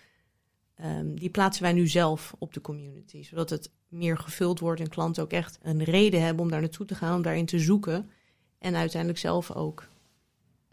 Um, 0.85 1.19
die 1.19 1.31
plaatsen 1.31 1.63
wij 1.63 1.73
nu 1.73 1.87
zelf 1.87 2.35
op 2.39 2.55
de 2.55 2.61
community, 2.61 3.23
zodat 3.23 3.51
het 3.51 3.71
meer 3.91 4.19
gevuld 4.19 4.61
wordt 4.61 4.81
en 4.81 4.89
klanten 4.89 5.23
ook 5.23 5.33
echt 5.33 5.59
een 5.63 5.85
reden 5.85 6.23
hebben 6.23 6.45
om 6.45 6.51
daar 6.51 6.61
naartoe 6.61 6.87
te 6.87 6.95
gaan, 6.95 7.17
om 7.17 7.23
daarin 7.23 7.47
te 7.47 7.59
zoeken 7.59 8.11
en 8.59 8.75
uiteindelijk 8.75 9.21
zelf 9.21 9.51
ook 9.51 9.87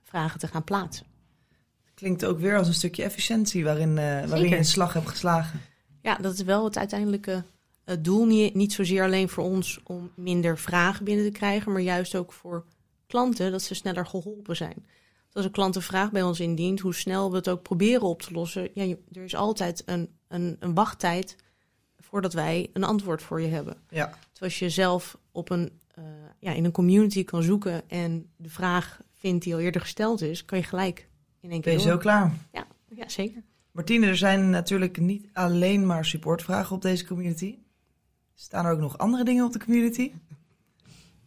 vragen 0.03 0.39
te 0.39 0.47
gaan 0.47 0.63
plaatsen. 0.63 1.05
Klinkt 1.93 2.25
ook 2.25 2.39
weer 2.39 2.57
als 2.57 2.67
een 2.67 2.73
stukje 2.73 3.03
efficiëntie 3.03 3.63
waarin, 3.63 3.89
uh, 3.89 3.95
waarin 4.25 4.49
je 4.49 4.57
een 4.57 4.65
slag 4.65 4.93
hebt 4.93 5.07
geslagen. 5.07 5.61
Ja, 6.01 6.15
dat 6.15 6.33
is 6.33 6.41
wel 6.41 6.63
het 6.63 6.77
uiteindelijke 6.77 7.43
het 7.83 8.03
doel. 8.03 8.25
Niet, 8.25 8.53
niet 8.53 8.73
zozeer 8.73 9.03
alleen 9.03 9.29
voor 9.29 9.43
ons 9.43 9.79
om 9.83 10.11
minder 10.15 10.57
vragen 10.57 11.05
binnen 11.05 11.25
te 11.25 11.31
krijgen, 11.31 11.71
maar 11.71 11.81
juist 11.81 12.15
ook 12.15 12.33
voor 12.33 12.65
klanten 13.07 13.51
dat 13.51 13.61
ze 13.61 13.75
sneller 13.75 14.05
geholpen 14.05 14.55
zijn 14.55 14.85
als 15.37 15.45
een 15.45 15.51
klant 15.51 15.75
een 15.75 15.81
vraag 15.81 16.11
bij 16.11 16.23
ons 16.23 16.39
indient, 16.39 16.79
hoe 16.79 16.93
snel 16.93 17.29
we 17.29 17.35
het 17.35 17.49
ook 17.49 17.61
proberen 17.61 18.01
op 18.01 18.21
te 18.21 18.31
lossen. 18.31 18.69
Ja, 18.73 18.95
er 19.11 19.23
is 19.23 19.35
altijd 19.35 19.83
een, 19.85 20.09
een, 20.27 20.55
een 20.59 20.73
wachttijd 20.73 21.35
voordat 22.09 22.33
wij 22.33 22.69
een 22.73 22.83
antwoord 22.83 23.21
voor 23.21 23.41
je 23.41 23.47
hebben. 23.47 23.77
Ja. 23.89 24.13
Dus 24.31 24.41
als 24.41 24.59
je 24.59 24.69
zelf 24.69 25.17
op 25.31 25.49
een, 25.49 25.71
uh, 25.99 26.03
ja, 26.39 26.51
in 26.51 26.65
een 26.65 26.71
community 26.71 27.23
kan 27.23 27.43
zoeken 27.43 27.89
en 27.89 28.29
de 28.35 28.49
vraag 28.49 29.01
vindt 29.13 29.43
die 29.43 29.53
al 29.53 29.59
eerder 29.59 29.81
gesteld 29.81 30.21
is, 30.21 30.45
kan 30.45 30.57
je 30.57 30.63
gelijk 30.63 31.07
in 31.41 31.51
één 31.51 31.61
keer. 31.61 31.73
Ben 31.75 31.83
je 31.83 31.89
zo 31.89 31.97
klaar? 31.97 32.33
Ja, 32.51 32.67
ja, 32.95 33.09
zeker. 33.09 33.41
Martine, 33.71 34.07
er 34.07 34.17
zijn 34.17 34.49
natuurlijk 34.49 34.99
niet 34.99 35.27
alleen 35.33 35.85
maar 35.85 36.05
supportvragen 36.05 36.75
op 36.75 36.81
deze 36.81 37.05
community. 37.05 37.57
Staan 38.35 38.65
er 38.65 38.71
ook 38.71 38.79
nog 38.79 38.97
andere 38.97 39.23
dingen 39.23 39.45
op 39.45 39.53
de 39.53 39.59
community? 39.59 40.11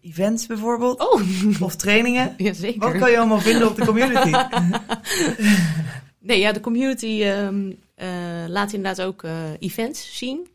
events 0.00 0.46
bijvoorbeeld? 0.46 1.00
Oh. 1.00 1.22
Of 1.62 1.76
trainingen? 1.76 2.34
Jazeker. 2.46 2.80
Wat 2.80 2.98
kan 2.98 3.10
je 3.10 3.18
allemaal 3.18 3.40
vinden 3.40 3.68
op 3.68 3.76
de 3.76 3.84
community? 3.84 4.30
nee, 6.28 6.38
ja, 6.38 6.52
de 6.52 6.60
community 6.60 7.24
um, 7.24 7.68
uh, 7.68 8.06
laat 8.48 8.72
inderdaad 8.72 9.06
ook 9.06 9.22
uh, 9.22 9.32
events 9.58 10.18
zien. 10.18 10.48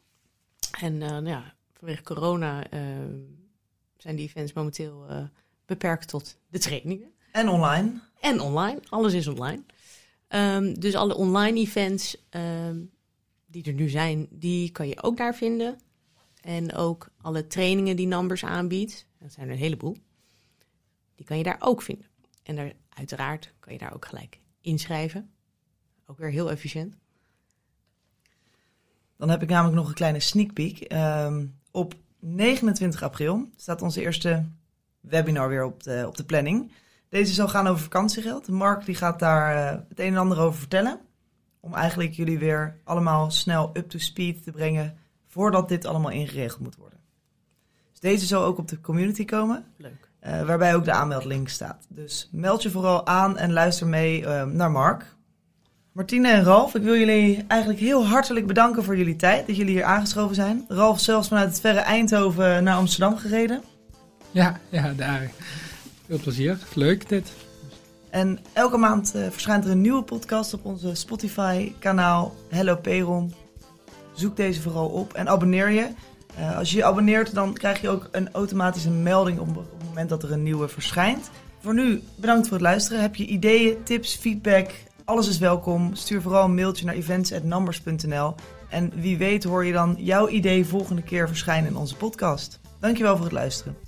En 0.80 0.94
uh, 0.94 1.08
nou 1.08 1.28
ja, 1.28 1.56
vanwege 1.74 2.04
corona 2.04 2.68
zijn 3.98 4.16
die 4.16 4.28
events 4.28 4.54
momenteel 4.54 5.06
beperkt 5.66 6.08
tot 6.08 6.38
de 6.48 6.60
trainingen. 6.60 7.14
En 7.32 7.50
online. 7.50 8.00
En 8.20 8.40
online. 8.40 8.80
Alles 8.90 9.14
is 9.14 9.28
online. 9.28 9.64
Um, 10.30 10.80
dus 10.80 10.96
alle 10.96 11.16
online 11.16 11.60
events 11.60 12.18
um, 12.30 12.92
die 13.46 13.64
er 13.64 13.74
nu 13.74 13.90
zijn, 13.90 14.28
die 14.30 14.72
kan 14.72 14.88
je 14.88 15.04
ook 15.04 15.18
daar 15.18 15.36
vinden. 15.36 15.80
En 16.42 16.74
ook 16.74 17.10
alle 17.22 17.48
trainingen 17.48 17.96
die 17.96 18.08
Numbers 18.08 18.44
aanbiedt. 18.44 19.08
Dat 19.20 19.32
zijn 19.32 19.48
er 19.48 19.54
een 19.54 19.60
heleboel. 19.60 19.98
Die 21.16 21.26
kan 21.26 21.38
je 21.38 21.44
daar 21.44 21.58
ook 21.60 21.82
vinden. 21.82 22.06
En 22.44 22.56
daar, 22.56 22.74
uiteraard 22.90 23.54
kan 23.60 23.74
je 23.74 23.80
daar 23.80 23.94
ook 23.94 24.06
gelijk 24.06 24.40
inschrijven. 24.62 25.32
Ook 26.06 26.18
weer 26.18 26.30
heel 26.30 26.52
efficiënt. 26.52 26.96
Dan 29.18 29.30
heb 29.30 29.42
ik 29.42 29.50
namelijk 29.50 29.76
nog 29.76 29.88
een 29.88 29.94
kleine 29.94 30.20
sneak 30.20 30.54
peek. 30.54 30.94
Um, 30.94 31.60
op 31.72 31.94
29 32.20 33.04
april 33.04 33.50
staat 33.56 33.82
onze 33.82 34.02
eerste 34.02 34.46
webinar 35.00 35.50
weer 35.50 35.64
op 35.64 35.84
de, 35.84 36.04
op 36.08 36.18
de 36.18 36.24
planning. 36.24 36.72
Deze 37.10 37.34
zal 37.34 37.48
gaan 37.48 37.68
over 37.68 37.84
vakantiegeld. 37.84 38.48
Mark 38.48 38.86
die 38.86 38.96
gaat 38.96 39.20
daar 39.20 39.74
uh, 39.74 39.80
het 39.90 40.00
een 40.00 40.14
en 40.14 40.18
ander 40.18 40.40
over 40.40 40.60
vertellen. 40.60 41.00
Om 41.60 41.74
eigenlijk 41.74 42.14
jullie 42.14 42.40
weer 42.40 42.80
allemaal 42.84 43.32
snel 43.32 43.70
up 43.74 43.90
to 43.90 43.98
speed 43.98 44.44
te 44.44 44.52
brengen 44.52 44.98
voordat 45.28 45.70
dit 45.70 45.86
allemaal 45.86 46.12
ingeregeld 46.12 46.60
moet 46.60 46.76
worden. 46.76 47.00
Dus 47.92 48.00
deze 48.00 48.26
zal 48.26 48.44
ook 48.44 48.58
op 48.58 48.68
de 48.68 48.82
community 48.82 49.26
komen. 49.26 49.66
Leuk. 49.78 50.10
Uh, 50.22 50.46
waarbij 50.46 50.76
ook 50.76 50.86
de 50.86 50.92
aanmeldlink 50.92 51.50
staat. 51.50 51.86
Dus 51.90 52.30
meld 52.32 52.64
je 52.64 52.72
vooral 52.72 53.08
aan 53.08 53.38
en 53.38 53.54
luister 53.54 53.88
mee 53.88 54.22
uh, 54.22 54.44
naar 54.44 54.72
Mark. 54.72 55.16
Martine 55.96 56.28
en 56.28 56.44
Ralf, 56.44 56.76
ik 56.76 56.82
wil 56.82 56.98
jullie 56.98 57.46
eigenlijk 57.48 57.80
heel 57.80 58.06
hartelijk 58.08 58.48
bedanken 58.48 58.84
voor 58.84 58.98
jullie 58.98 59.16
tijd. 59.16 59.48
Dat 59.48 59.56
jullie 59.56 59.74
hier 59.74 59.84
aangeschoven 59.84 60.36
zijn. 60.36 60.66
Ralf 60.68 61.00
zelfs 61.00 61.28
vanuit 61.28 61.50
het 61.50 61.60
verre 61.60 61.80
Eindhoven 61.80 62.64
naar 62.64 62.76
Amsterdam 62.76 63.18
gereden. 63.18 63.64
Ja, 64.32 64.60
ja 64.70 64.94
daar. 64.94 65.32
Veel 66.08 66.20
plezier. 66.20 66.58
Leuk 66.74 67.10
dit. 67.10 67.32
En 68.10 68.40
elke 68.54 68.78
maand 68.78 69.14
uh, 69.16 69.28
verschijnt 69.30 69.66
er 69.66 69.72
een 69.72 69.82
nieuwe 69.82 70.02
podcast 70.02 70.54
op 70.54 70.66
onze 70.66 70.96
Spotify-kanaal 70.96 72.36
Hello 72.50 72.76
Payron. 72.76 73.34
Zoek 74.14 74.36
deze 74.36 74.62
vooral 74.62 74.88
op 74.88 75.14
en 75.14 75.30
abonneer 75.30 75.70
je. 75.70 75.88
Uh, 76.40 76.58
als 76.58 76.72
je 76.72 76.78
je 76.78 76.86
abonneert, 76.86 77.34
dan 77.34 77.54
krijg 77.54 77.82
je 77.82 77.90
ook 77.90 78.10
een 78.12 78.32
automatische 78.32 78.90
melding 78.92 79.40
op, 79.40 79.48
op 79.48 79.56
het 79.78 79.88
moment 79.88 80.10
dat 80.10 80.24
er 80.24 80.32
een 80.32 80.44
nieuwe 80.44 80.68
verschijnt. 80.68 81.30
Voor 81.60 81.74
nu, 81.74 82.02
bedankt 82.16 82.48
voor 82.48 82.58
het 82.58 82.66
luisteren. 82.66 83.02
Heb 83.02 83.16
je 83.16 83.26
ideeën, 83.26 83.84
tips, 83.84 84.16
feedback? 84.16 84.70
Alles 85.06 85.28
is 85.28 85.38
welkom. 85.38 85.96
Stuur 85.96 86.22
vooral 86.22 86.44
een 86.44 86.56
mailtje 86.56 86.86
naar 86.86 86.96
events.numbers.nl. 86.96 88.36
En 88.70 88.92
wie 88.96 89.18
weet 89.18 89.44
hoor 89.44 89.66
je 89.66 89.74
dan 89.74 89.96
jouw 90.00 90.28
idee 90.28 90.66
volgende 90.66 91.02
keer 91.02 91.28
verschijnen 91.28 91.70
in 91.70 91.78
onze 91.78 91.96
podcast. 91.96 92.60
Dankjewel 92.80 93.16
voor 93.16 93.26
het 93.26 93.34
luisteren. 93.34 93.85